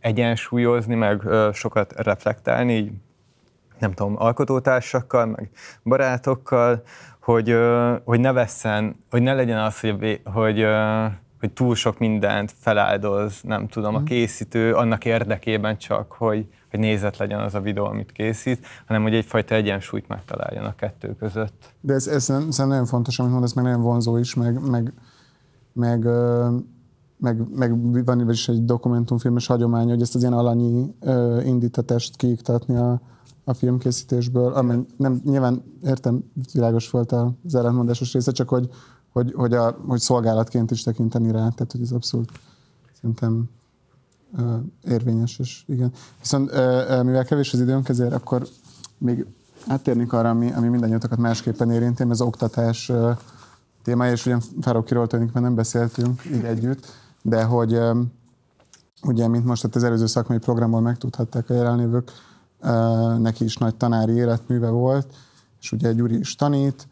[0.00, 1.22] egyensúlyozni, meg
[1.52, 2.90] sokat reflektálni, így
[3.78, 5.50] nem tudom, alkotótársakkal, meg
[5.82, 6.82] barátokkal,
[7.24, 7.56] hogy,
[8.04, 10.66] hogy ne vesszen, hogy ne legyen az, hogy, hogy,
[11.40, 14.06] hogy túl sok mindent feláldoz, nem tudom, a mhm.
[14.06, 19.14] készítő annak érdekében csak, hogy, hogy nézet legyen az a videó, amit készít, hanem hogy
[19.14, 21.72] egyfajta egyensúlyt megtaláljon a kettő között.
[21.80, 24.92] De ez, ez szerintem nagyon fontos, amit mondasz, meg nagyon vonzó is, meg, meg,
[25.72, 26.06] meg,
[27.24, 30.94] meg, meg van is egy dokumentumfilmes hagyomány, hogy ezt az ilyen alanyi
[31.44, 33.00] indítatást kiiktatni a,
[33.44, 38.68] a filmkészítésből, amely nem, nyilván értem, világos volt az ellentmondásos része, csak hogy,
[39.12, 42.32] hogy, hogy, a, hogy szolgálatként is tekinteni rá, tehát hogy ez abszolút
[42.92, 43.48] szerintem
[44.38, 44.54] uh,
[44.88, 45.92] érvényes, és igen.
[46.20, 48.46] Viszont uh, mivel kevés az időnk, ezért akkor
[48.98, 49.26] még
[49.66, 53.16] áttérnénk arra, ami, ami mindannyiatokat másképpen érinti, az oktatás uh,
[53.82, 56.86] témája, és ugyan Fárokiról tulajdonképpen nem beszéltünk így együtt,
[57.26, 57.80] de hogy
[59.02, 62.12] ugye, mint most az előző szakmai programból megtudhatták a jelenlévők,
[63.18, 65.14] neki is nagy tanári életműve volt,
[65.60, 66.88] és ugye Gyuri is tanít,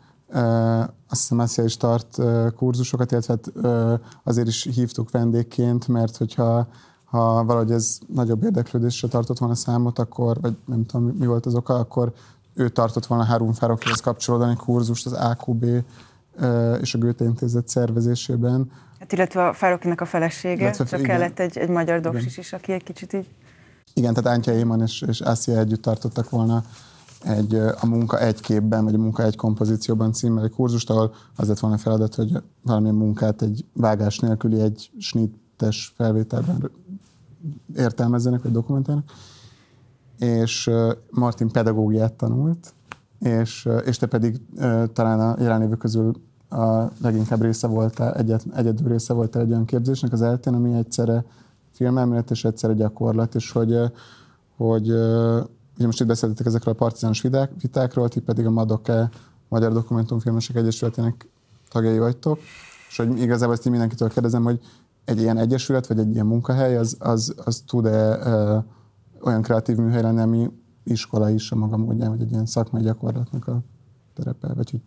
[1.08, 2.18] azt hiszem Assia is tart
[2.56, 6.66] kurzusokat, illetve hát, azért is hívtuk vendégként, mert hogyha
[7.04, 11.54] ha valahogy ez nagyobb érdeklődésre tartott volna számot, akkor, vagy nem tudom, mi volt az
[11.54, 12.12] oka, akkor
[12.54, 15.64] ő tartott volna Harun Farokihoz kapcsolódani kurzust az AQB
[16.80, 18.70] és a Goethe Intézet szervezésében.
[19.02, 21.10] Hát illetve a Farokinak a felesége, illetve, csak igen.
[21.10, 23.26] kellett egy, egy magyar doksis is, aki egy kicsit így
[23.94, 26.64] igen, tehát Ántja Éman és, és Ássia együtt tartottak volna
[27.24, 31.48] egy, a munka egy képben, vagy a munka egy kompozícióban címmel egy kurzust, ahol az
[31.48, 36.70] lett volna feladat, hogy valamilyen munkát egy vágás nélküli, egy snittes felvételben
[37.76, 39.10] értelmezzenek, vagy dokumentálnak.
[40.18, 40.70] És
[41.10, 42.74] Martin pedagógiát tanult,
[43.18, 44.40] és, és te pedig
[44.92, 46.12] talán a jelenlévő közül
[46.52, 51.24] a leginkább része voltál, egyet, egyedül része voltál egy olyan képzésnek az eltén, ami egyszerre
[51.70, 53.78] filmelmélet és egyszerre gyakorlat, és hogy,
[54.56, 54.88] hogy
[55.76, 59.10] ugye most itt beszéltetek ezekről a partizános viták, vitákról, ti pedig a Madoke
[59.48, 61.28] Magyar Dokumentumfilmesek Egyesületének
[61.70, 62.38] tagjai vagytok,
[62.88, 64.60] és hogy igazából ezt így mindenkitől kérdezem, hogy
[65.04, 68.18] egy ilyen egyesület, vagy egy ilyen munkahely, az, az, az tud-e
[69.20, 70.50] olyan kreatív műhely lenni, ami
[70.84, 73.62] iskola is a maga módján, vagy egy ilyen szakmai gyakorlatnak a
[74.14, 74.80] terepe, vagy hogy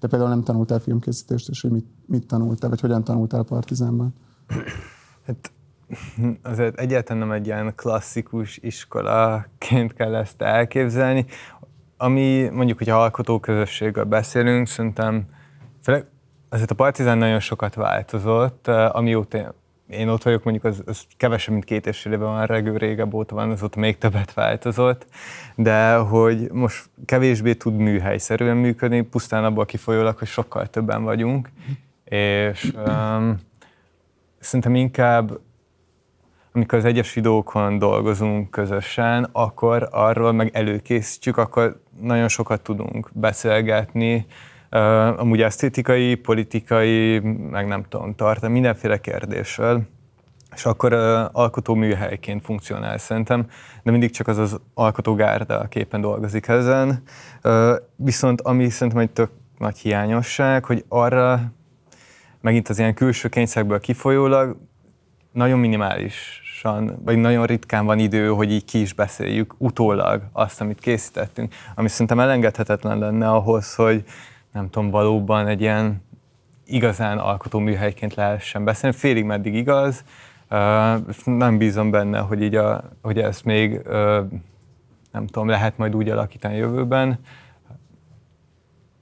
[0.00, 4.14] te például nem tanultál filmkészítést, és hogy mit, mit tanultál, vagy hogyan tanultál Partizánban?
[5.26, 5.52] Hát
[6.42, 11.26] azért egyáltalán nem egy ilyen klasszikus iskolaként kell ezt elképzelni.
[11.96, 15.26] Ami mondjuk, hogyha alkotóközösséggel beszélünk, szerintem
[16.48, 19.54] azért a Partizán nagyon sokat változott, amióta
[19.90, 23.14] én ott vagyok, mondjuk az, az kevesebb, mint két és fél éve van, regő régebb
[23.14, 25.06] óta van, azóta még többet változott,
[25.54, 31.50] de hogy most kevésbé tud műhelyszerűen működni, pusztán abból kifolyólag, hogy sokkal többen vagyunk,
[32.04, 33.38] és um,
[34.38, 35.38] szerintem inkább
[36.52, 44.26] amikor az egyes videókon dolgozunk közösen, akkor arról meg előkészítjük, akkor nagyon sokat tudunk beszélgetni,
[44.70, 47.18] uh, amúgy esztétikai, politikai,
[47.50, 49.82] meg nem tudom, tart, mindenféle kérdésről,
[50.54, 51.00] és akkor uh,
[51.32, 53.46] alkotó műhelyként funkcionál szerintem,
[53.82, 57.02] de mindig csak az az alkotógárda a képen dolgozik ezen.
[57.44, 61.40] Uh, viszont ami szerintem egy tök nagy hiányosság, hogy arra
[62.40, 64.56] megint az ilyen külső kényszerből kifolyólag
[65.32, 70.80] nagyon minimálisan, vagy nagyon ritkán van idő, hogy így ki is beszéljük utólag azt, amit
[70.80, 74.04] készítettünk, ami szerintem elengedhetetlen lenne ahhoz, hogy
[74.52, 76.02] nem tudom, valóban egy ilyen
[76.64, 78.96] igazán alkotó műhelyként lehessen beszélni.
[78.96, 80.04] Félig meddig igaz,
[81.24, 83.80] nem bízom benne, hogy, így a, hogy ezt még
[85.12, 87.18] nem tudom, lehet majd úgy alakítani jövőben.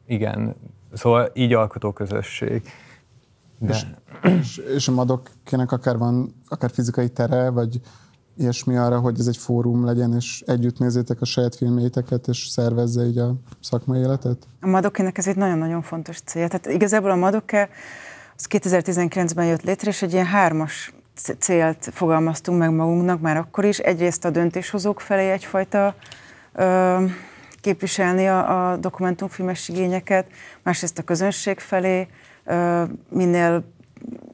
[0.07, 0.55] Igen,
[0.93, 2.63] szóval így alkotó közösség.
[3.59, 3.75] De...
[3.75, 3.87] És,
[4.23, 7.81] és, és a madokkének akár van, akár fizikai tere, vagy
[8.39, 13.05] ilyesmi arra, hogy ez egy fórum legyen, és együtt nézzétek a saját filmjeiteket, és szervezze
[13.05, 14.37] így a szakmai életet?
[14.61, 16.49] A Madokének ez egy nagyon-nagyon fontos cél.
[16.49, 17.69] Tehát igazából a Madoké
[18.37, 20.93] az 2019-ben jött létre, és egy ilyen hármas
[21.39, 23.79] célt fogalmaztunk meg magunknak már akkor is.
[23.79, 25.95] Egyrészt a döntéshozók felé egyfajta
[26.53, 27.05] ö,
[27.61, 30.27] képviselni a, a dokumentumfilmes igényeket,
[30.63, 32.09] másrészt a közönség felé
[32.45, 33.65] ö, minél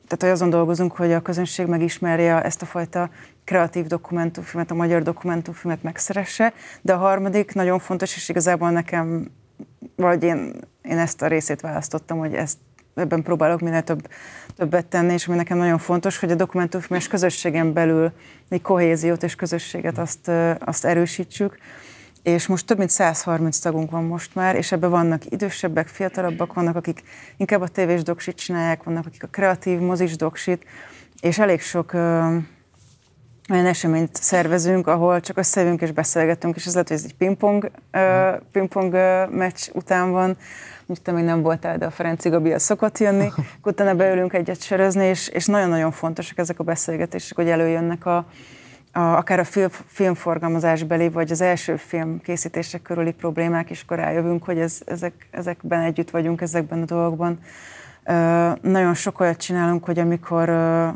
[0.06, 3.10] tehát azon dolgozunk, hogy a közönség megismerje ezt a fajta
[3.44, 9.30] kreatív dokumentumfilmet, a magyar dokumentumfilmet megszeresse, de a harmadik nagyon fontos, és igazából nekem,
[9.96, 12.58] vagy én, én ezt a részét választottam, hogy ezt
[12.94, 14.08] ebben próbálok minél több,
[14.56, 18.12] többet tenni, és ami nekem nagyon fontos, hogy a dokumentumfilmes közösségen belül
[18.48, 21.58] egy kohéziót és közösséget azt, azt erősítsük,
[22.22, 26.76] és most több mint 130 tagunk van most már, és ebben vannak idősebbek, fiatalabbak, vannak,
[26.76, 27.02] akik
[27.36, 30.64] inkább a tévés doksit csinálják, vannak, akik a kreatív mozis doksit,
[31.20, 31.92] és elég sok
[33.50, 37.70] olyan eseményt szervezünk, ahol csak összejövünk és beszélgetünk, és ez lehet, hogy ez egy pingpong,
[37.92, 40.36] uh, pingpong uh, meccs után van,
[40.86, 43.32] úgy te még nem voltál, de a Ferenci Gabi szokott jönni,
[43.64, 48.16] utána beülünk egyet sörözni, és, és nagyon-nagyon fontosak ezek a beszélgetések, hogy előjönnek a,
[48.92, 54.44] a, akár a film, filmforgalmazásbeli, vagy az első film készítések körüli problémák, és akkor rájövünk,
[54.44, 57.38] hogy ez, ezek, ezekben együtt vagyunk, ezekben a dolgokban.
[58.06, 60.88] Uh, nagyon sok olyat csinálunk, hogy amikor uh,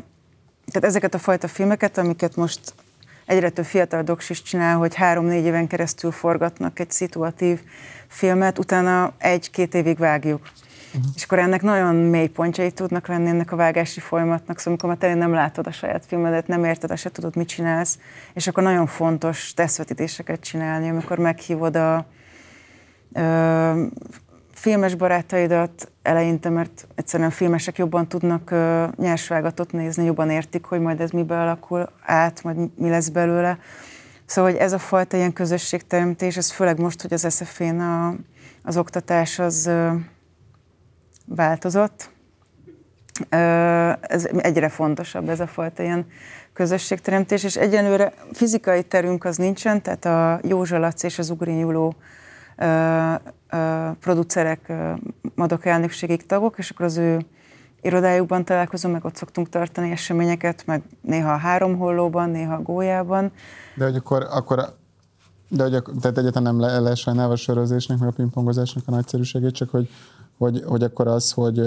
[0.71, 2.73] tehát ezeket a fajta filmeket, amiket most
[3.25, 7.59] egyre több fiatal doks is csinál, hogy három-négy éven keresztül forgatnak egy szituatív
[8.07, 10.41] filmet, utána egy-két évig vágjuk.
[10.41, 11.11] Uh-huh.
[11.15, 14.97] És akkor ennek nagyon mély pontjai tudnak lenni ennek a vágási folyamatnak, szóval amikor már
[14.97, 17.99] te nem látod a saját filmedet, nem érted, se tudod, mit csinálsz,
[18.33, 22.05] és akkor nagyon fontos tesztvetítéseket csinálni, amikor meghívod a
[23.13, 23.83] ö,
[24.59, 31.01] filmes barátaidat eleinte, mert egyszerűen filmesek jobban tudnak uh, nyersvágatot nézni, jobban értik, hogy majd
[31.01, 33.59] ez mibe alakul át, majd mi lesz belőle.
[34.25, 38.15] Szóval, hogy ez a fajta ilyen közösségteremtés, ez főleg most, hogy az SZF-én a,
[38.63, 39.91] az oktatás az uh,
[41.25, 42.09] változott,
[43.31, 46.05] uh, ez egyre fontosabb ez a fajta ilyen
[46.53, 51.57] közösségteremtés, és egyenlőre fizikai terünk az nincsen, tehát a Józsa Laci és az Ugrin
[53.99, 54.73] producerek,
[55.35, 57.25] Madok elnökségig tagok, és akkor az ő
[57.81, 63.31] irodájukban találkozom, meg ott szoktunk tartani eseményeket, meg néha a három hollóban, néha a gólyában.
[63.75, 64.77] De hogy akkor, akkor
[65.49, 69.69] de hogy, tehát egyáltalán nem le, lesajnálva a sörözésnek, meg a pingpongozásnak a nagyszerűségét, csak
[69.69, 69.89] hogy,
[70.37, 71.61] hogy, hogy akkor az, hogy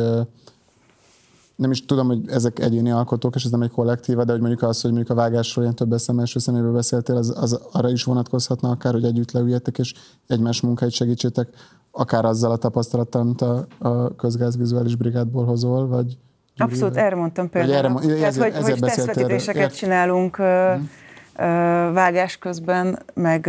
[1.63, 4.63] nem is tudom, hogy ezek egyéni alkotók, és ez nem egy kollektíva, de hogy mondjuk
[4.63, 8.05] az, hogy mondjuk a vágásról ilyen több eszem első szeméből beszéltél, az, az, arra is
[8.05, 9.95] vonatkozhatna akár, hogy együtt leüljetek, és
[10.27, 11.49] egymás munkáit segítsétek
[11.91, 16.19] akár azzal a tapasztalattal, amit a, a közgázvizuális brigádból hozol, vagy
[16.57, 17.75] Abszolút, erre mondtam például.
[17.75, 20.91] erre, ezért, Tehát, hogy, ezért hogy tesztvetítéseket csinálunk hmm
[21.93, 23.47] vágás közben, meg,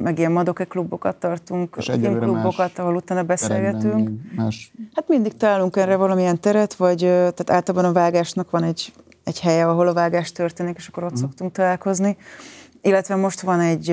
[0.00, 4.10] meg ilyen madoke klubokat tartunk, filmklubokat, ahol utána beszélgetünk.
[4.36, 4.72] Más...
[4.94, 8.92] Hát mindig találunk erre valamilyen teret, vagy tehát általában a vágásnak van egy,
[9.24, 11.20] egy helye, ahol a vágás történik, és akkor ott mm.
[11.20, 12.16] szoktunk találkozni.
[12.82, 13.90] Illetve most van egy,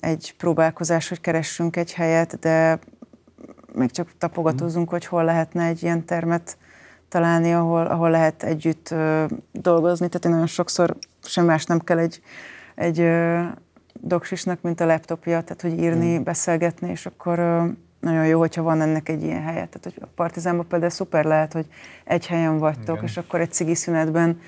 [0.00, 2.78] egy próbálkozás, hogy keressünk egy helyet, de
[3.72, 4.90] még csak tapogatózunk, mm.
[4.90, 6.56] hogy hol lehetne egy ilyen termet
[7.08, 8.94] találni, ahol, ahol lehet együtt
[9.52, 10.08] dolgozni.
[10.08, 12.20] Tehát én nagyon sokszor sem más nem kell egy
[12.76, 13.42] egy ö,
[14.00, 16.22] doksisnak, mint a laptopja, tehát hogy írni, mm.
[16.22, 17.64] beszélgetni, és akkor ö,
[18.00, 19.66] nagyon jó, hogyha van ennek egy ilyen helye.
[19.66, 21.66] Tehát hogy a Partizánban például szuper lehet, hogy
[22.04, 23.04] egy helyen vagytok, Igen.
[23.04, 24.38] és akkor egy cigi szünetben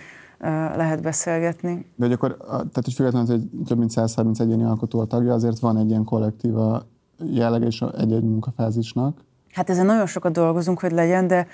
[0.77, 1.87] lehet beszélgetni.
[1.95, 5.59] De hogy akkor, tehát hogy függetlenül, hogy több mint 130 egyéni alkotó a tagja, azért
[5.59, 6.83] van egy ilyen kollektíva
[7.19, 9.19] jellege és egy-egy munkafázisnak.
[9.53, 11.47] Hát ezen nagyon sokat dolgozunk, hogy legyen, de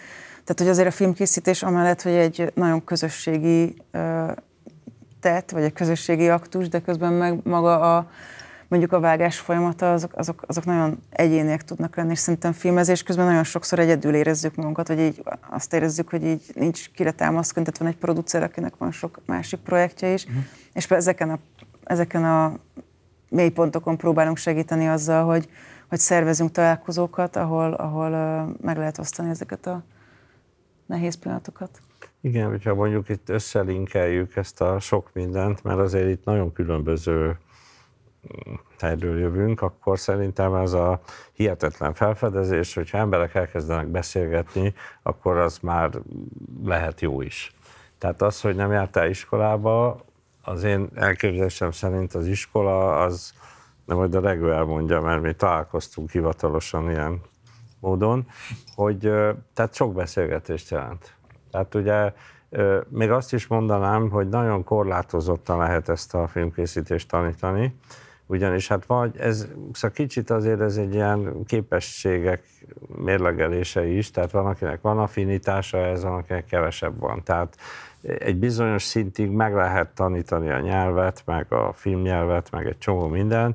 [0.45, 3.77] tehát, hogy azért a filmkészítés amellett, hogy egy nagyon közösségi
[5.25, 8.11] tett, vagy egy közösségi aktus, de közben meg maga a
[8.69, 13.27] mondjuk a vágás folyamata, azok, azok, azok nagyon egyéniek tudnak lenni, és szerintem filmezés közben
[13.27, 17.79] nagyon sokszor egyedül érezzük magunkat, vagy így azt érezzük, hogy így nincs kire támaszkodni, tehát
[17.79, 20.43] van egy producer, akinek van sok másik projektje is, uh-huh.
[20.73, 21.39] és ezeken a,
[21.85, 22.59] ezeken a
[23.29, 25.49] mélypontokon próbálunk segíteni azzal, hogy,
[25.89, 28.09] hogy szervezünk találkozókat, ahol, ahol
[28.61, 29.83] meg lehet osztani ezeket a
[30.87, 31.81] nehéz pillanatokat.
[32.25, 37.39] Igen, hogyha mondjuk itt összelinkeljük ezt a sok mindent, mert azért itt nagyon különböző
[38.81, 41.01] helyről jövünk, akkor szerintem ez a
[41.33, 45.91] hihetetlen felfedezés, hogyha emberek elkezdenek beszélgetni, akkor az már
[46.65, 47.55] lehet jó is.
[47.99, 50.05] Tehát az, hogy nem jártál iskolába,
[50.43, 53.35] az én elképzelésem szerint az iskola, az
[53.85, 57.21] nem majd a Regő elmondja, mert mi találkoztunk hivatalosan ilyen
[57.81, 58.27] módon,
[58.75, 58.99] hogy
[59.55, 61.15] tehát sok beszélgetést jelent.
[61.55, 62.13] Tehát ugye
[62.89, 67.77] még azt is mondanám, hogy nagyon korlátozottan lehet ezt a filmkészítést tanítani,
[68.27, 72.45] ugyanis hát vagy ez, szóval kicsit azért ez egy ilyen képességek
[72.97, 77.23] mérlegelése is, tehát van, akinek van affinitása, ez van, akinek kevesebb van.
[77.23, 77.57] Tehát
[78.03, 83.55] egy bizonyos szintig meg lehet tanítani a nyelvet, meg a filmnyelvet, meg egy csomó minden,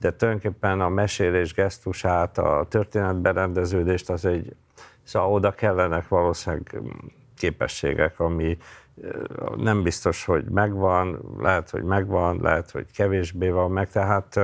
[0.00, 4.56] de tulajdonképpen a mesélés gesztusát, a történetberendeződést az egy,
[5.02, 6.80] szóval oda kellenek valószínűleg
[7.38, 8.58] képességek, ami
[9.56, 14.40] nem biztos, hogy megvan, lehet, hogy megvan, lehet, hogy kevésbé van meg, tehát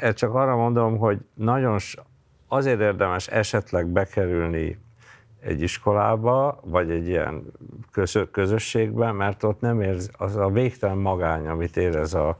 [0.00, 1.78] ezt csak arra mondom, hogy nagyon
[2.48, 4.78] azért érdemes esetleg bekerülni
[5.42, 7.52] egy iskolába, vagy egy ilyen
[8.30, 12.36] közösségbe, mert ott nem érz, az a végtelen magány, amit érez a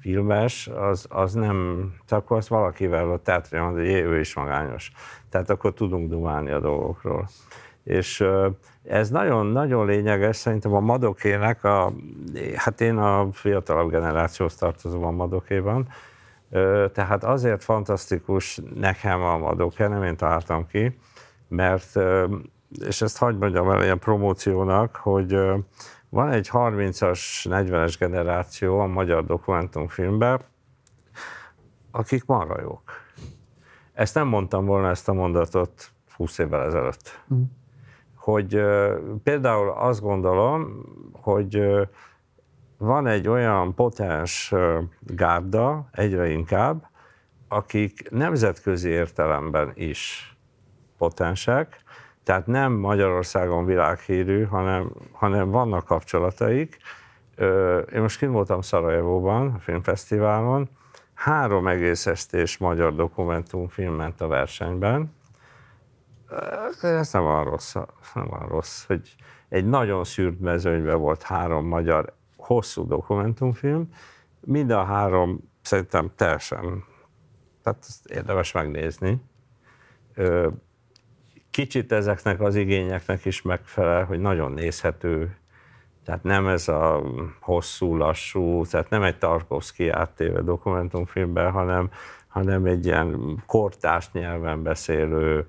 [0.00, 4.92] filmes, az, az nem, csak akkor azt valakivel ott teátrja, hogy ő is magányos.
[5.28, 7.28] Tehát akkor tudunk dumálni a dolgokról.
[7.84, 8.24] És
[8.84, 11.92] ez nagyon-nagyon lényeges, szerintem a Madokének, a,
[12.54, 15.88] hát én a fiatalabb generációhoz tartozom a Madokéban,
[16.92, 20.98] tehát azért fantasztikus nekem a Madoké, nem én találtam ki,
[21.48, 21.98] mert,
[22.86, 25.38] és ezt hagyd mondjam el ilyen promóciónak, hogy
[26.08, 30.40] van egy 30-as, 40-es generáció a magyar dokumentumfilmben,
[31.90, 32.82] akik marha.
[33.92, 37.22] Ezt nem mondtam volna ezt a mondatot 20 évvel ezelőtt.
[37.34, 37.42] Mm
[38.24, 38.62] hogy
[39.22, 41.62] például azt gondolom, hogy
[42.78, 44.54] van egy olyan potens
[45.00, 46.90] gárda, egyre inkább,
[47.48, 50.34] akik nemzetközi értelemben is
[50.98, 51.82] potensek,
[52.22, 56.76] tehát nem Magyarországon világhírű, hanem, hanem vannak kapcsolataik.
[57.94, 60.68] Én most kint voltam Szarajevóban, a filmfesztiválon,
[61.14, 65.12] három egész estés magyar dokumentumfilm ment a versenyben,
[66.80, 67.74] ez nem van rossz,
[68.14, 69.14] nem van rossz, hogy
[69.48, 73.88] egy nagyon szűrt mezőnyben volt három magyar hosszú dokumentumfilm,
[74.40, 76.84] mind a három szerintem teljesen,
[77.62, 79.22] tehát ezt érdemes megnézni.
[81.50, 85.36] Kicsit ezeknek az igényeknek is megfelel, hogy nagyon nézhető,
[86.04, 87.02] tehát nem ez a
[87.40, 91.90] hosszú, lassú, tehát nem egy Tarkovsky áttéve dokumentumfilmben, hanem,
[92.26, 95.46] hanem egy ilyen kortárs nyelven beszélő,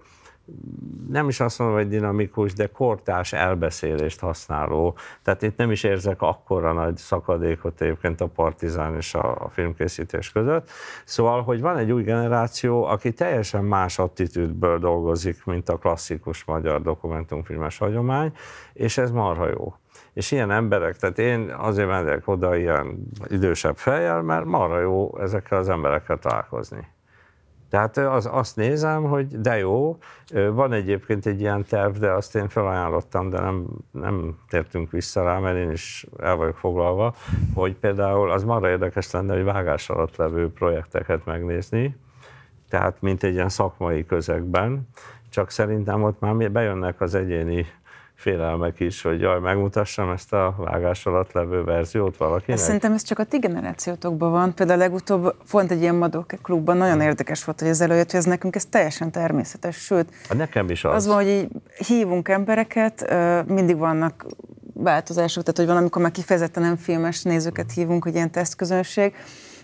[1.10, 4.96] nem is azt mondom, hogy dinamikus, de kortás elbeszélést használó.
[5.22, 10.32] Tehát itt nem is érzek akkora nagy szakadékot egyébként a partizán és a, a filmkészítés
[10.32, 10.70] között.
[11.06, 16.82] Szóval, hogy van egy új generáció, aki teljesen más attitűdből dolgozik, mint a klasszikus magyar
[16.82, 18.34] dokumentumfilmes hagyomány,
[18.74, 19.74] és ez marha jó.
[20.14, 25.58] És ilyen emberek, tehát én azért megyek oda ilyen idősebb fejjel, mert marha jó ezekkel
[25.58, 26.94] az emberekkel találkozni
[27.70, 29.98] Tehát az, azt nézem, hogy de jó,
[30.52, 35.40] van egyébként egy ilyen terv, de azt én felajánlottam, de nem, nem tértünk vissza rá,
[35.40, 37.16] mert én is el vagyok foglalva,
[37.54, 41.98] hogy például az marra érdekes lenne, hogy vágás alatt levő projekteket megnézni,
[42.70, 44.88] tehát mint egy ilyen szakmai közegben,
[45.30, 47.66] csak szerintem ott már bejönnek az egyéni
[48.26, 52.60] félelmek is, hogy jaj, megmutassam ezt a vágás alatt levő verziót valakinek?
[52.60, 54.54] Szerintem ez csak a ti generációtokban van.
[54.56, 58.26] Például legutóbb volt egy ilyen Madok klubban, nagyon érdekes volt, hogy ez előjött, hogy ez
[58.26, 60.10] nekünk ez teljesen természetes, sőt.
[60.30, 60.94] A nekem is az.
[60.94, 61.48] Az van, hogy így
[61.88, 63.14] hívunk embereket,
[63.48, 64.26] mindig vannak
[64.74, 69.16] változások, tehát hogy van, amikor már kifejezetten nem filmes nézőket hívunk, hogy ilyen tesztközönség,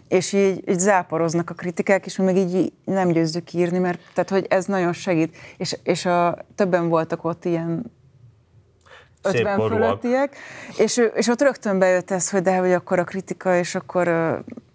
[0.08, 4.30] és így, így záporoznak a kritikák, és mi meg így nem győzzük írni, mert tehát,
[4.30, 5.38] hogy ez nagyon segít.
[5.58, 8.00] És, és a, többen voltak ott ilyen
[9.22, 10.36] 50 fölöttiek,
[10.78, 14.08] és, és ott rögtön bejött ez, hogy de hogy akkor a kritika, és akkor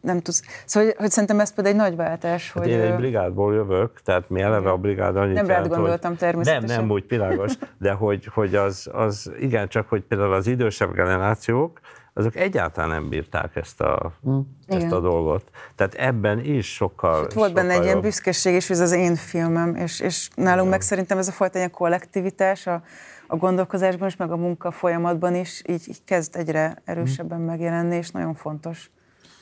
[0.01, 0.43] nem tudsz.
[0.65, 2.53] Szóval, hogy, hogy szerintem ez pedig egy nagy váltás.
[2.53, 6.11] Hát hogy én egy brigádból jövök, tehát mi eleve a brigád annyit Nem rád gondoltam
[6.11, 6.69] hogy, természetesen.
[6.69, 10.95] Nem, nem úgy világos, de hogy, hogy az, az igen, csak hogy például az idősebb
[10.95, 11.81] generációk,
[12.19, 14.39] azok egyáltalán nem bírták ezt a, mm.
[14.67, 15.51] ezt a dolgot.
[15.75, 19.75] Tehát ebben is sokkal Sőt, Volt benne egy ilyen büszkeség hogy ez az én filmem,
[19.75, 20.71] és, és nálunk Igen.
[20.71, 22.83] meg szerintem ez a fajta ilyen kollektivitás, a,
[23.27, 28.11] a gondolkozásban is, meg a munka folyamatban is így, így kezd egyre erősebben megjelenni, és
[28.11, 28.91] nagyon fontos.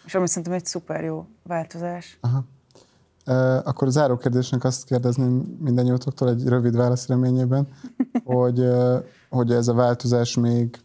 [0.04, 2.18] És ami szerintem egy szuper jó változás.
[2.20, 2.44] Aha.
[3.24, 7.68] E, akkor a záró kérdésnek azt kérdezném minden jótoktól egy rövid válasz reményében,
[8.24, 8.68] hogy,
[9.28, 10.78] hogy ez a változás még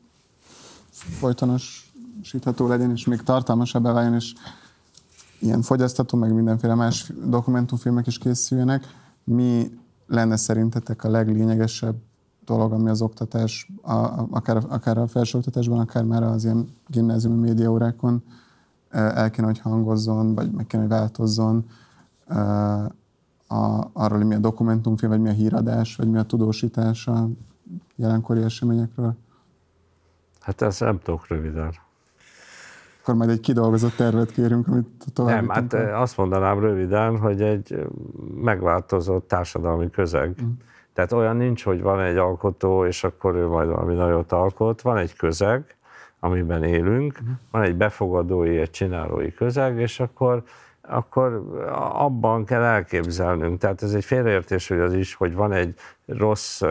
[0.91, 4.33] folytonosítható legyen, és még tartalmasabbá váljon, és
[5.39, 8.87] ilyen fogyasztató, meg mindenféle más dokumentumfilmek is készüljenek.
[9.23, 11.95] Mi lenne szerintetek a leglényegesebb
[12.49, 18.23] dolog, ami az oktatás, a, akár, akár a felsőoktatásban, akár már az ilyen gimnáziumi médiaórákon
[18.91, 21.65] el kéne, hogy hangozzon, vagy meg kéne, hogy változzon
[23.47, 27.29] a, arról, hogy mi a dokumentumfilm, vagy mi a híradás, vagy mi a tudósítás a
[27.95, 29.15] jelenkori eseményekről?
[30.39, 31.73] Hát ezt nem tudok röviden.
[33.01, 35.35] Akkor majd egy kidolgozott tervet kérünk, amit tovább.
[35.35, 37.87] Nem, hát azt mondanám röviden, hogy egy
[38.35, 40.41] megváltozott társadalmi közeg.
[40.43, 40.49] Mm
[40.99, 44.81] tehát olyan nincs, hogy van egy alkotó, és akkor ő majd valami nagyot alkot.
[44.81, 45.75] Van egy közeg,
[46.19, 47.35] amiben élünk, uh-huh.
[47.51, 50.43] van egy befogadói, egy csinálói közeg, és akkor,
[50.81, 51.43] akkor
[51.93, 53.59] abban kell elképzelnünk.
[53.59, 55.73] Tehát ez egy félreértés, hogy az is, hogy van egy
[56.05, 56.61] rossz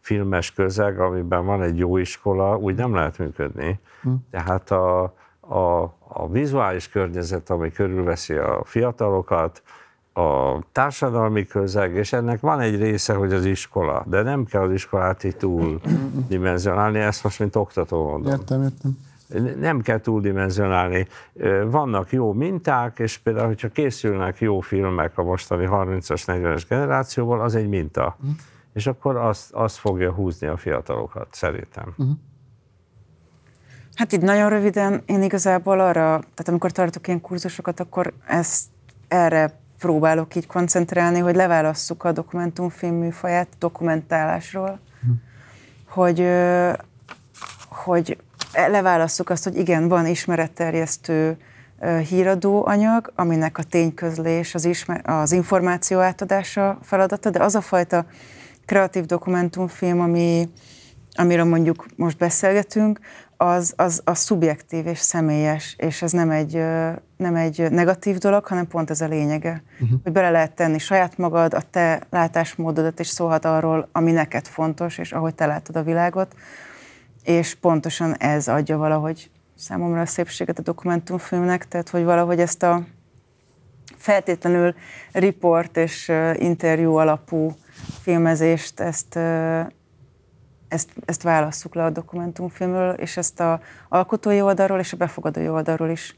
[0.00, 3.80] filmes közeg, amiben van egy jó iskola, úgy nem lehet működni.
[3.96, 4.20] Uh-huh.
[4.30, 5.02] Tehát a,
[5.40, 9.62] a, a vizuális környezet, ami körülveszi a fiatalokat,
[10.14, 14.72] a társadalmi közeg, és ennek van egy része, hogy az iskola, de nem kell az
[14.72, 15.80] iskolát így túl
[16.28, 18.32] dimenzionálni, ezt most mint oktató mondom.
[18.32, 18.98] Értem, értem.
[19.60, 21.06] Nem kell túldimenzionálni.
[21.66, 27.54] Vannak jó minták, és például, hogyha készülnek jó filmek a mostani 30-as, 40-es generációból, az
[27.54, 28.16] egy minta.
[28.20, 28.36] Uh-huh.
[28.72, 31.94] És akkor azt, azt fogja húzni a fiatalokat, szerintem.
[31.96, 32.16] Uh-huh.
[33.94, 38.64] Hát itt nagyon röviden, én igazából arra, tehát amikor tartok ilyen kurzusokat, akkor ezt
[39.08, 45.10] erre próbálok így koncentrálni, hogy leválasszuk a dokumentumfilm műfaját dokumentálásról, hm.
[45.88, 46.28] hogy,
[47.68, 48.18] hogy
[48.68, 51.36] leválasszuk azt, hogy igen, van ismeretterjesztő
[52.08, 58.06] híradó anyag, aminek a tényközlés, az, ismer- az információ átadása feladata, de az a fajta
[58.66, 60.48] kreatív dokumentumfilm, ami,
[61.12, 63.00] amiről mondjuk most beszélgetünk,
[63.36, 66.62] az, az, az szubjektív és személyes, és ez nem egy,
[67.24, 69.62] nem egy negatív dolog, hanem pont ez a lényege.
[69.80, 69.98] Uh-huh.
[70.02, 74.98] Hogy bele lehet tenni saját magad, a te látásmódodat, és szólhat arról, ami neked fontos,
[74.98, 76.34] és ahogy te látod a világot,
[77.22, 82.82] és pontosan ez adja valahogy számomra a szépséget a dokumentumfilmnek, tehát hogy valahogy ezt a
[83.96, 84.74] feltétlenül
[85.12, 87.56] riport és interjú alapú
[88.02, 89.18] filmezést, ezt
[90.74, 95.88] ezt, ezt válasszuk le a dokumentumfilmről, és ezt a alkotói oldalról és a befogadói oldalról
[95.88, 96.16] is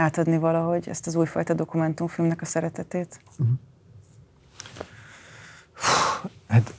[0.00, 3.20] átadni valahogy ezt az újfajta dokumentumfilmnek a szeretetét.
[3.38, 3.56] Uh-huh.
[6.48, 6.74] Hát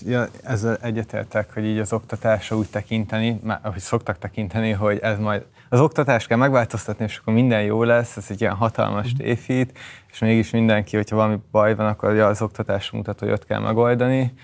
[0.00, 5.18] ja, ezzel egyetértek, hogy így az oktatásra úgy tekinteni, már, ahogy szoktak tekinteni, hogy ez
[5.18, 9.20] majd az oktatást kell megváltoztatni, és akkor minden jó lesz, ez egy ilyen hatalmas uh-huh.
[9.20, 9.78] tévhit,
[10.12, 13.60] és mégis mindenki, hogyha valami baj van, akkor ja, az oktatás mutat, hogy ott kell
[13.60, 14.34] megoldani.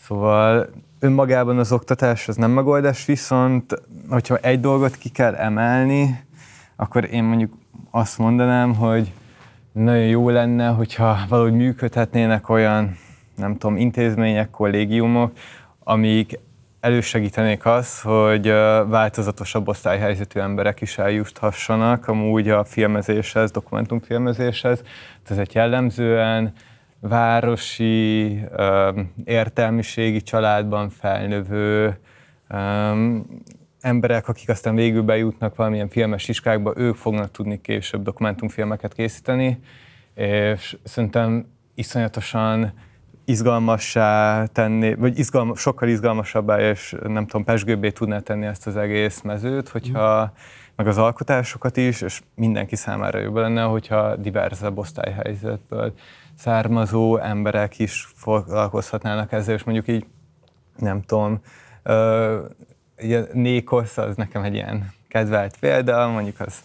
[0.00, 6.24] Szóval önmagában az oktatás az nem megoldás, viszont hogyha egy dolgot ki kell emelni,
[6.82, 7.52] akkor én mondjuk
[7.90, 9.12] azt mondanám, hogy
[9.72, 12.96] nagyon jó lenne, hogyha valahogy működhetnének olyan,
[13.36, 15.32] nem tudom, intézmények, kollégiumok,
[15.84, 16.38] amik
[16.80, 18.46] elősegítenék az, hogy
[18.88, 24.82] változatosabb osztályhelyzetű emberek is eljuthassanak amúgy a filmezéshez, dokumentumfilmezéshez.
[25.28, 26.52] Ez egy jellemzően
[27.00, 28.40] városi,
[29.24, 31.98] értelmiségi családban felnövő
[33.82, 39.60] emberek, akik aztán végül bejutnak valamilyen filmes iskákba, ők fognak tudni később dokumentumfilmeket készíteni,
[40.14, 42.72] és szerintem iszonyatosan
[43.24, 49.20] izgalmassá tenni, vagy izgalma, sokkal izgalmasabbá és nem tudom, pesgőbbé tudná tenni ezt az egész
[49.20, 50.32] mezőt, hogyha
[50.76, 55.92] meg az alkotásokat is, és mindenki számára jobb lenne, hogyha diverzebb osztályhelyzetből
[56.34, 60.06] származó emberek is foglalkozhatnának ezzel, és mondjuk így,
[60.76, 61.40] nem tudom,
[63.02, 66.62] ugye Nékosz az nekem egy ilyen kedvelt példa, mondjuk az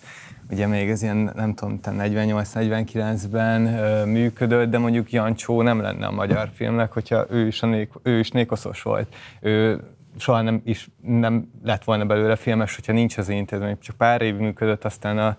[0.49, 3.61] ugye még ez ilyen, nem tudom, 48-49-ben
[4.07, 8.19] működött, de mondjuk Jancsó nem lenne a magyar filmnek, hogyha ő is, a nék, ő
[8.19, 9.15] is nékoszos volt.
[9.41, 9.81] Ő
[10.17, 13.77] soha nem, is nem lett volna belőle filmes, hogyha nincs az intézmény.
[13.79, 15.35] Csak pár év működött, aztán a,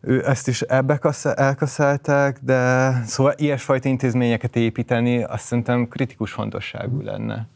[0.00, 0.98] ő ezt is ebbe
[1.34, 7.48] elkaszálták, de szóval ilyesfajta intézményeket építeni azt szerintem kritikus fontosságú lenne.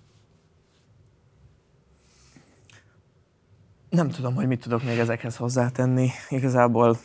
[3.94, 6.10] Nem tudom, hogy mit tudok még ezekhez hozzátenni.
[6.28, 6.98] Igazából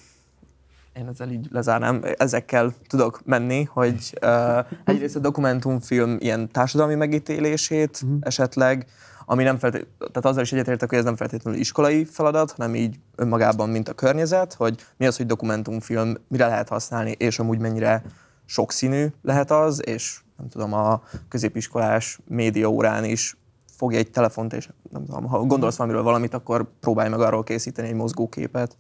[0.94, 2.04] én ezzel így lezárnám.
[2.18, 8.18] Ezekkel tudok menni, hogy uh, egyrészt a dokumentumfilm ilyen társadalmi megítélését uh-huh.
[8.22, 8.86] esetleg,
[9.26, 13.00] ami nem feltétlenül, tehát azzal is egyetértek, hogy ez nem feltétlenül iskolai feladat, hanem így
[13.16, 18.04] önmagában, mint a környezet, hogy mi az, hogy dokumentumfilm, mire lehet használni, és amúgy mennyire
[18.46, 23.38] sokszínű lehet az, és nem tudom, a középiskolás média órán is
[23.80, 27.88] fogj egy telefont, és nem tudom, ha gondolsz valamiről valamit, akkor próbálj meg arról készíteni
[27.88, 28.78] egy mozgóképet.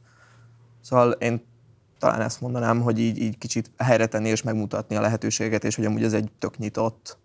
[0.81, 1.41] Szóval én
[1.99, 5.85] talán ezt mondanám, hogy így, így kicsit helyre tenni és megmutatni a lehetőséget, és hogy
[5.85, 7.17] amúgy ez egy tök nyitott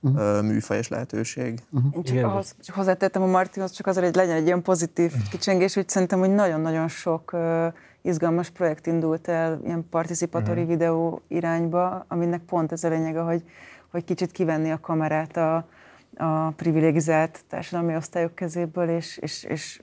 [0.00, 0.42] uh-huh.
[0.42, 1.62] műfaj és lehetőség.
[1.70, 1.94] Uh-huh.
[1.96, 5.74] Én csak ahhoz csak hozzátettem a Martinhoz, csak azért, hogy legyen egy ilyen pozitív kicsengés,
[5.74, 7.66] hogy szerintem, hogy nagyon-nagyon sok uh,
[8.02, 10.76] izgalmas projekt indult el ilyen participatóri uh-huh.
[10.76, 13.44] videó irányba, aminek pont ez a lényege, hogy,
[13.90, 15.66] hogy kicsit kivenni a kamerát a,
[16.16, 19.80] a privilegizált társadalmi osztályok kezéből, és, és, és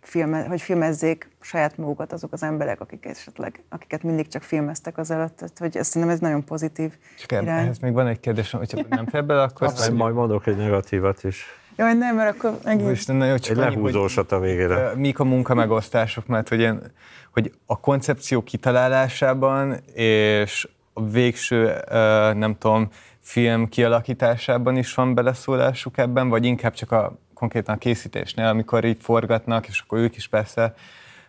[0.00, 5.10] filme, hogy filmezzék saját magukat azok az emberek, akik esetleg, akiket mindig csak filmeztek az
[5.10, 5.36] előtt.
[5.36, 7.58] Tehát, hogy ezt szerintem ez nagyon pozitív Csak irány.
[7.58, 9.66] ehhez még van egy kérdés, hogyha nem fél bele, akkor...
[9.66, 9.98] Abszolút.
[9.98, 11.44] Majd mondok egy negatívat is.
[11.76, 12.90] Jaj, nem, mert akkor megint...
[12.90, 14.92] Isten, na jó, csak egy lehúzósat a végére.
[14.94, 16.80] Mik a munkamegosztások, mert hogy, én,
[17.32, 21.74] hogy a koncepció kitalálásában és a végső,
[22.34, 22.88] nem tudom,
[23.28, 28.96] film kialakításában is van beleszólásuk ebben, vagy inkább csak a konkrétan a készítésnél, amikor így
[29.00, 30.74] forgatnak, és akkor ők is persze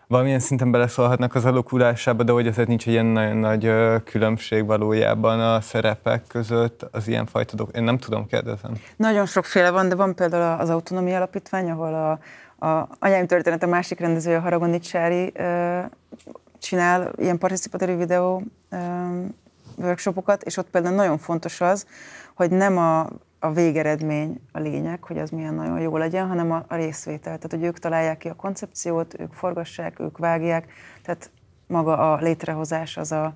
[0.08, 3.72] valamilyen szinten beleszólhatnak az alakulásába, de hogy azért nincs egy ilyen nagyon nagy
[4.04, 7.76] különbség valójában a szerepek között az ilyen fajta dolgok.
[7.76, 8.72] Én nem tudom, kérdezem.
[8.95, 13.68] Nagyon sokféle van, de van például az Autonomia Alapítvány, ahol a, a Anyáim Történet a
[13.68, 15.34] másik rendezője, a Haragoni Csári
[16.60, 18.43] csinál ilyen participatív videó
[19.80, 21.88] workshopokat, és ott például nagyon fontos az,
[22.34, 22.99] hogy nem a,
[23.39, 27.38] a végeredmény a lényeg, hogy az milyen nagyon jó legyen, hanem a, a részvétel.
[27.38, 30.71] Tehát, hogy ők találják ki a koncepciót, ők forgassák, ők vágják,
[31.03, 31.32] tehát
[31.67, 33.34] maga a létrehozás az a,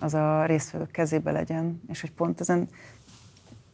[0.00, 2.68] az a részvevők kezébe legyen, és hogy pont ezen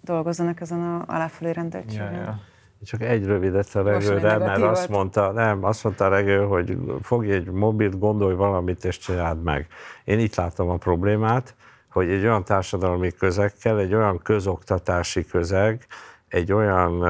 [0.00, 2.12] dolgozzanak ezen a aláfölé rendeltségen.
[2.12, 2.40] Ja, ja.
[2.84, 7.32] Csak egy rövidet a regőre, mert azt mondta, nem, azt mondta a regő, hogy fogj
[7.32, 9.66] egy mobilt, gondolj valamit és csináld meg.
[10.04, 11.54] Én itt látom a problémát,
[11.90, 15.86] hogy egy olyan társadalmi közegkel, egy olyan közoktatási közeg,
[16.28, 17.02] egy olyan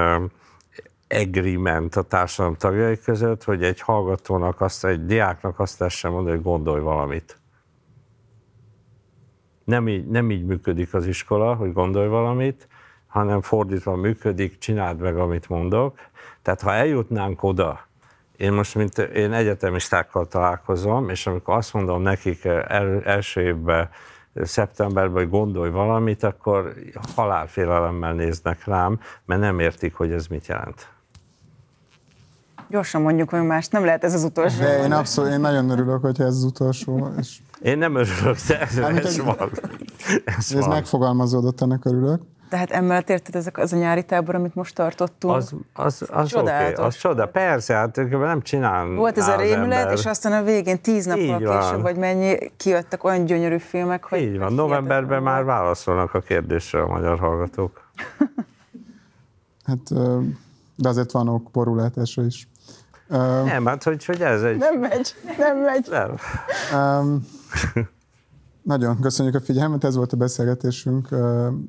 [1.09, 6.45] agreement a társadalom tagjai között, hogy egy hallgatónak, azt, egy diáknak azt lehessen mondani, hogy
[6.45, 7.37] gondolj valamit.
[9.65, 12.69] Nem így, nem így működik az iskola, hogy gondolj valamit,
[13.07, 15.99] hanem fordítva működik, csináld meg, amit mondok.
[16.43, 17.87] Tehát ha eljutnánk oda,
[18.37, 23.91] én most, mint én egyetemistákkal találkozom, és amikor azt mondom nekik el, első évben,
[24.35, 26.75] szeptemberben, hogy gondolj valamit, akkor
[27.15, 30.89] halálfélelemmel néznek rám, mert nem értik, hogy ez mit jelent.
[32.71, 34.59] Gyorsan mondjuk, hogy más nem lehet ez az utolsó.
[34.59, 37.09] De én abszolút, én nagyon örülök, hogy ez az utolsó.
[37.19, 37.39] És...
[37.63, 39.51] Én nem örülök, de ez, hát, ez, van.
[40.25, 40.69] Ez, ez van.
[40.69, 42.21] megfogalmazódott, ennek örülök.
[42.49, 45.35] Tehát emellett érted, ezek az a nyári tábor, amit most tartottunk?
[45.35, 47.27] Az, az, az oké, okay, az csoda.
[47.27, 49.93] Persze, hát nem csinál Volt ez a rémület, ember.
[49.93, 54.21] és aztán a végén tíz nappal később, vagy mennyi, kijöttek olyan gyönyörű filmek, hogy...
[54.21, 57.91] Így van, novemberben már válaszolnak a kérdésre a magyar hallgatók.
[59.69, 59.93] hát,
[60.77, 62.49] de azért van ok borulátásra is.
[63.09, 64.57] Nem, hát hogy, hogy ez egy...
[64.57, 65.89] Nem megy, nem megy.
[65.91, 66.15] Nem.
[66.81, 67.27] Um,
[68.69, 71.09] Nagyon köszönjük a figyelmet, ez volt a beszélgetésünk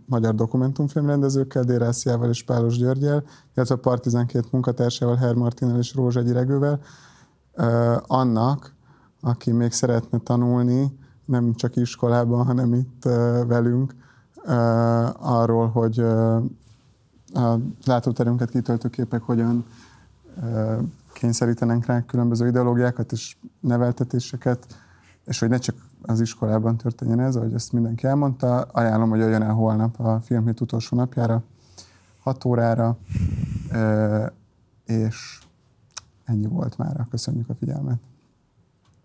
[0.05, 3.23] magyar dokumentumfilmrendezőkkel, Dérásziával és Pálos Györgyel,
[3.55, 6.79] illetve a Partizán két munkatársával, Herr Martinnel és Rózsa Gyiregővel.
[8.07, 8.75] Annak,
[9.21, 13.03] aki még szeretne tanulni, nem csak iskolában, hanem itt
[13.47, 13.95] velünk,
[15.19, 15.99] arról, hogy
[17.33, 19.65] a látóterünket kitöltő képek hogyan
[21.13, 24.67] kényszerítenek rá különböző ideológiákat és neveltetéseket,
[25.25, 28.61] és hogy ne csak az iskolában történjen ez, ahogy ezt mindenki elmondta.
[28.61, 31.43] Ajánlom, hogy jöjjön el holnap a filmhét utolsó napjára,
[32.19, 32.97] 6 órára,
[34.85, 35.39] és
[36.23, 37.07] ennyi volt már.
[37.09, 37.99] Köszönjük a figyelmet.